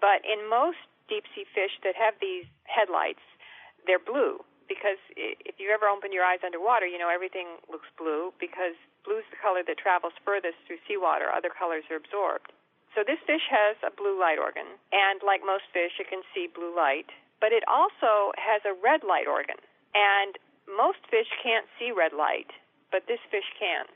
But 0.00 0.22
in 0.22 0.48
most 0.48 0.80
deep 1.10 1.26
sea 1.34 1.44
fish 1.50 1.76
that 1.82 1.98
have 1.98 2.14
these 2.22 2.46
headlights, 2.64 3.26
they're 3.84 4.00
blue. 4.00 4.40
Because 4.68 5.00
if 5.16 5.56
you 5.56 5.72
ever 5.72 5.88
open 5.88 6.12
your 6.12 6.24
eyes 6.24 6.44
underwater, 6.44 6.84
you 6.84 7.00
know 7.00 7.08
everything 7.08 7.56
looks 7.72 7.88
blue 7.96 8.36
because 8.36 8.76
blue 9.02 9.24
is 9.24 9.28
the 9.32 9.40
color 9.40 9.64
that 9.64 9.80
travels 9.80 10.12
furthest 10.22 10.60
through 10.68 10.78
seawater. 10.84 11.32
Other 11.32 11.48
colors 11.48 11.88
are 11.88 11.96
absorbed. 11.96 12.52
So 12.92 13.00
this 13.00 13.20
fish 13.24 13.44
has 13.48 13.80
a 13.80 13.92
blue 13.94 14.18
light 14.18 14.36
organ, 14.40 14.66
and 14.92 15.20
like 15.24 15.40
most 15.44 15.68
fish, 15.72 15.96
it 16.00 16.08
can 16.08 16.20
see 16.34 16.48
blue 16.52 16.74
light 16.74 17.08
but 17.40 17.54
it 17.54 17.62
also 17.70 18.34
has 18.36 18.62
a 18.66 18.74
red 18.74 19.06
light 19.06 19.26
organ. 19.26 19.58
And 19.94 20.36
most 20.66 21.00
fish 21.10 21.30
can't 21.42 21.66
see 21.78 21.94
red 21.94 22.12
light, 22.12 22.50
but 22.90 23.06
this 23.06 23.22
fish 23.30 23.46
can. 23.58 23.86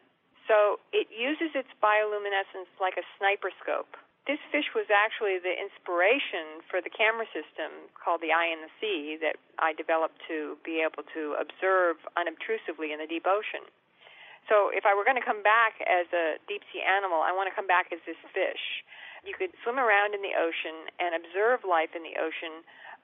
So 0.49 0.83
it 0.91 1.07
uses 1.11 1.55
its 1.55 1.71
bioluminescence 1.83 2.71
like 2.83 2.99
a 2.99 3.07
sniper 3.19 3.51
scope. 3.63 3.95
This 4.23 4.39
fish 4.55 4.71
was 4.71 4.87
actually 4.87 5.43
the 5.43 5.51
inspiration 5.51 6.63
for 6.71 6.79
the 6.79 6.95
camera 6.95 7.27
system 7.35 7.91
called 7.99 8.23
the 8.23 8.31
Eye 8.31 8.55
in 8.55 8.63
the 8.63 8.71
Sea 8.79 9.19
that 9.19 9.35
I 9.59 9.75
developed 9.75 10.23
to 10.31 10.55
be 10.63 10.79
able 10.79 11.03
to 11.11 11.35
observe 11.43 11.99
unobtrusively 12.15 12.95
in 12.95 13.03
the 13.03 13.11
deep 13.11 13.27
ocean. 13.27 13.67
So 14.47 14.71
if 14.71 14.87
I 14.87 14.95
were 14.95 15.03
going 15.03 15.19
to 15.19 15.27
come 15.27 15.43
back 15.43 15.83
as 15.83 16.07
a 16.15 16.39
deep 16.47 16.63
sea 16.71 16.83
animal, 16.87 17.19
I 17.19 17.35
want 17.35 17.51
to 17.51 17.55
come 17.55 17.67
back 17.67 17.91
as 17.91 17.99
this 18.07 18.19
fish. 18.31 18.87
You 19.27 19.35
could 19.35 19.55
swim 19.63 19.79
around 19.79 20.15
in 20.15 20.23
the 20.23 20.35
ocean 20.39 20.91
and 21.03 21.19
observe 21.19 21.67
life 21.67 21.95
in 21.95 22.03
the 22.07 22.19
ocean 22.19 22.63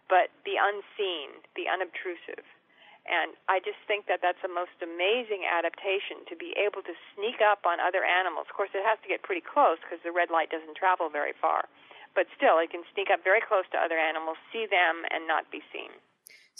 but 0.08 0.32
be 0.42 0.56
unseen, 0.56 1.44
be 1.52 1.68
unobtrusive. 1.68 2.44
And 3.08 3.32
I 3.48 3.56
just 3.64 3.80
think 3.88 4.04
that 4.12 4.20
that's 4.20 4.40
the 4.44 4.52
most 4.52 4.76
amazing 4.84 5.48
adaptation 5.48 6.28
to 6.28 6.36
be 6.36 6.52
able 6.60 6.84
to 6.84 6.92
sneak 7.16 7.40
up 7.40 7.64
on 7.64 7.80
other 7.80 8.04
animals. 8.04 8.52
Of 8.52 8.54
course, 8.54 8.70
it 8.76 8.84
has 8.84 9.00
to 9.00 9.08
get 9.08 9.24
pretty 9.24 9.40
close 9.40 9.80
because 9.80 10.04
the 10.04 10.12
red 10.12 10.28
light 10.28 10.52
doesn't 10.52 10.76
travel 10.76 11.08
very 11.08 11.32
far. 11.40 11.64
But 12.12 12.28
still, 12.36 12.60
it 12.60 12.68
can 12.68 12.84
sneak 12.92 13.08
up 13.08 13.24
very 13.24 13.40
close 13.40 13.64
to 13.72 13.80
other 13.80 13.96
animals, 13.96 14.36
see 14.52 14.68
them, 14.68 15.08
and 15.08 15.24
not 15.24 15.48
be 15.48 15.64
seen. 15.72 15.88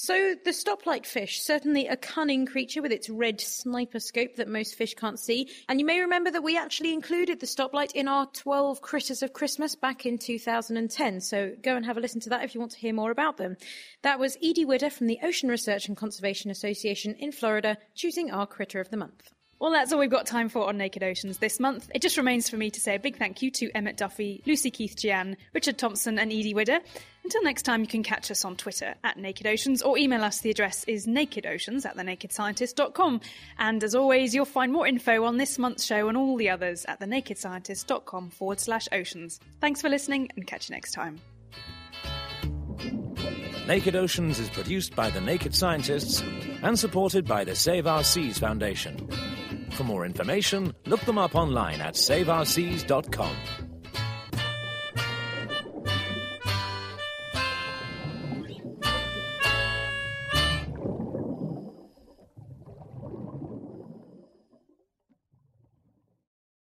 So, 0.00 0.37
the 0.44 0.52
stoplight 0.52 1.06
fish, 1.06 1.42
certainly 1.42 1.88
a 1.88 1.96
cunning 1.96 2.46
creature 2.46 2.80
with 2.80 2.92
its 2.92 3.11
red 3.11 3.40
sniper 3.40 3.98
scope 3.98 4.37
that 4.37 4.46
most 4.46 4.76
fish 4.76 4.94
can't 4.94 5.18
see. 5.18 5.50
And 5.68 5.80
you 5.80 5.84
may 5.84 5.98
remember 5.98 6.30
that 6.30 6.44
we 6.44 6.56
actually 6.56 6.92
included 6.92 7.40
the 7.40 7.46
stoplight 7.46 7.90
in 7.96 8.06
our 8.06 8.26
12 8.26 8.80
Critters 8.80 9.24
of 9.24 9.32
Christmas 9.32 9.74
back 9.74 10.06
in 10.06 10.16
2010. 10.16 11.20
So, 11.20 11.52
go 11.61 11.74
and 11.74 11.84
have 11.84 11.96
a 11.96 12.00
listen 12.00 12.20
to 12.20 12.28
that 12.28 12.44
if 12.44 12.54
you 12.54 12.61
want 12.61 12.70
to 12.74 12.78
hear 12.78 12.94
more 12.94 13.11
about 13.11 13.38
them. 13.38 13.56
That 14.02 14.20
was 14.20 14.38
Edie 14.40 14.64
Widder 14.64 14.88
from 14.88 15.08
the 15.08 15.18
Ocean 15.20 15.48
Research 15.48 15.88
and 15.88 15.96
Conservation 15.96 16.52
Association 16.52 17.16
in 17.16 17.32
Florida, 17.32 17.76
choosing 17.96 18.30
our 18.30 18.46
Critter 18.46 18.78
of 18.78 18.90
the 18.90 18.98
Month. 18.98 19.32
Well, 19.61 19.73
that's 19.73 19.92
all 19.92 19.99
we've 19.99 20.09
got 20.09 20.27
time 20.27 20.49
for 20.49 20.68
on 20.68 20.79
Naked 20.79 21.03
Oceans 21.03 21.38
this 21.38 21.59
month. 21.59 21.90
It 21.92 22.01
just 22.01 22.16
remains 22.16 22.49
for 22.49 22.57
me 22.57 22.71
to 22.71 22.81
say 22.81 22.94
a 22.94 22.99
big 22.99 23.16
thank 23.16 23.42
you 23.42 23.51
to 23.53 23.71
Emmett 23.73 23.97
Duffy, 23.97 24.40
Lucy 24.47 24.71
Keith 24.71 24.94
Diagne, 24.94 25.37
Richard 25.53 25.79
Thompson, 25.79 26.18
and 26.18 26.31
Edie 26.31 26.55
Widder. 26.55 26.79
Until 27.25 27.42
next 27.42 27.62
time, 27.62 27.81
you 27.81 27.88
can 27.88 28.05
catch 28.05 28.31
us 28.31 28.44
on 28.44 28.57
Twitter 28.57 28.94
at 29.03 29.18
Naked 29.18 29.47
Oceans 29.47 29.83
or 29.83 29.99
email 29.99 30.23
us. 30.23 30.40
The 30.40 30.51
address 30.51 30.85
is 30.85 31.07
nakedoceans 31.07 31.85
at 31.85 31.97
thenakedscientist.com. 31.97 33.21
And 33.59 33.83
as 33.83 33.94
always, 33.94 34.35
you'll 34.35 34.44
find 34.44 34.73
more 34.73 34.87
info 34.87 35.25
on 35.25 35.38
this 35.38 35.59
month's 35.59 35.85
show 35.85 36.09
and 36.09 36.16
all 36.16 36.37
the 36.37 36.51
others 36.51 36.85
at 36.87 37.01
thenakedscientist.com 37.01 38.31
forward 38.31 38.61
slash 38.61 38.87
oceans. 38.92 39.40
Thanks 39.61 39.81
for 39.81 39.88
listening 39.88 40.31
and 40.37 40.47
catch 40.47 40.71
you 40.71 40.75
next 40.77 40.92
time. 40.92 41.21
Naked 43.66 43.97
Oceans 43.97 44.38
is 44.38 44.49
produced 44.49 44.97
by 44.97 45.11
the 45.11 45.21
Naked 45.21 45.55
Scientists 45.55 46.23
and 46.62 46.79
supported 46.79 47.27
by 47.27 47.44
the 47.44 47.55
Save 47.55 47.87
Our 47.87 48.03
Seas 48.03 48.38
Foundation. 48.38 49.07
For 49.78 49.84
more 49.84 50.04
information, 50.04 50.74
look 50.86 51.02
them 51.02 51.18
up 51.18 51.36
online 51.36 51.80
at 51.80 51.94
saveourseas.com. 51.94 53.58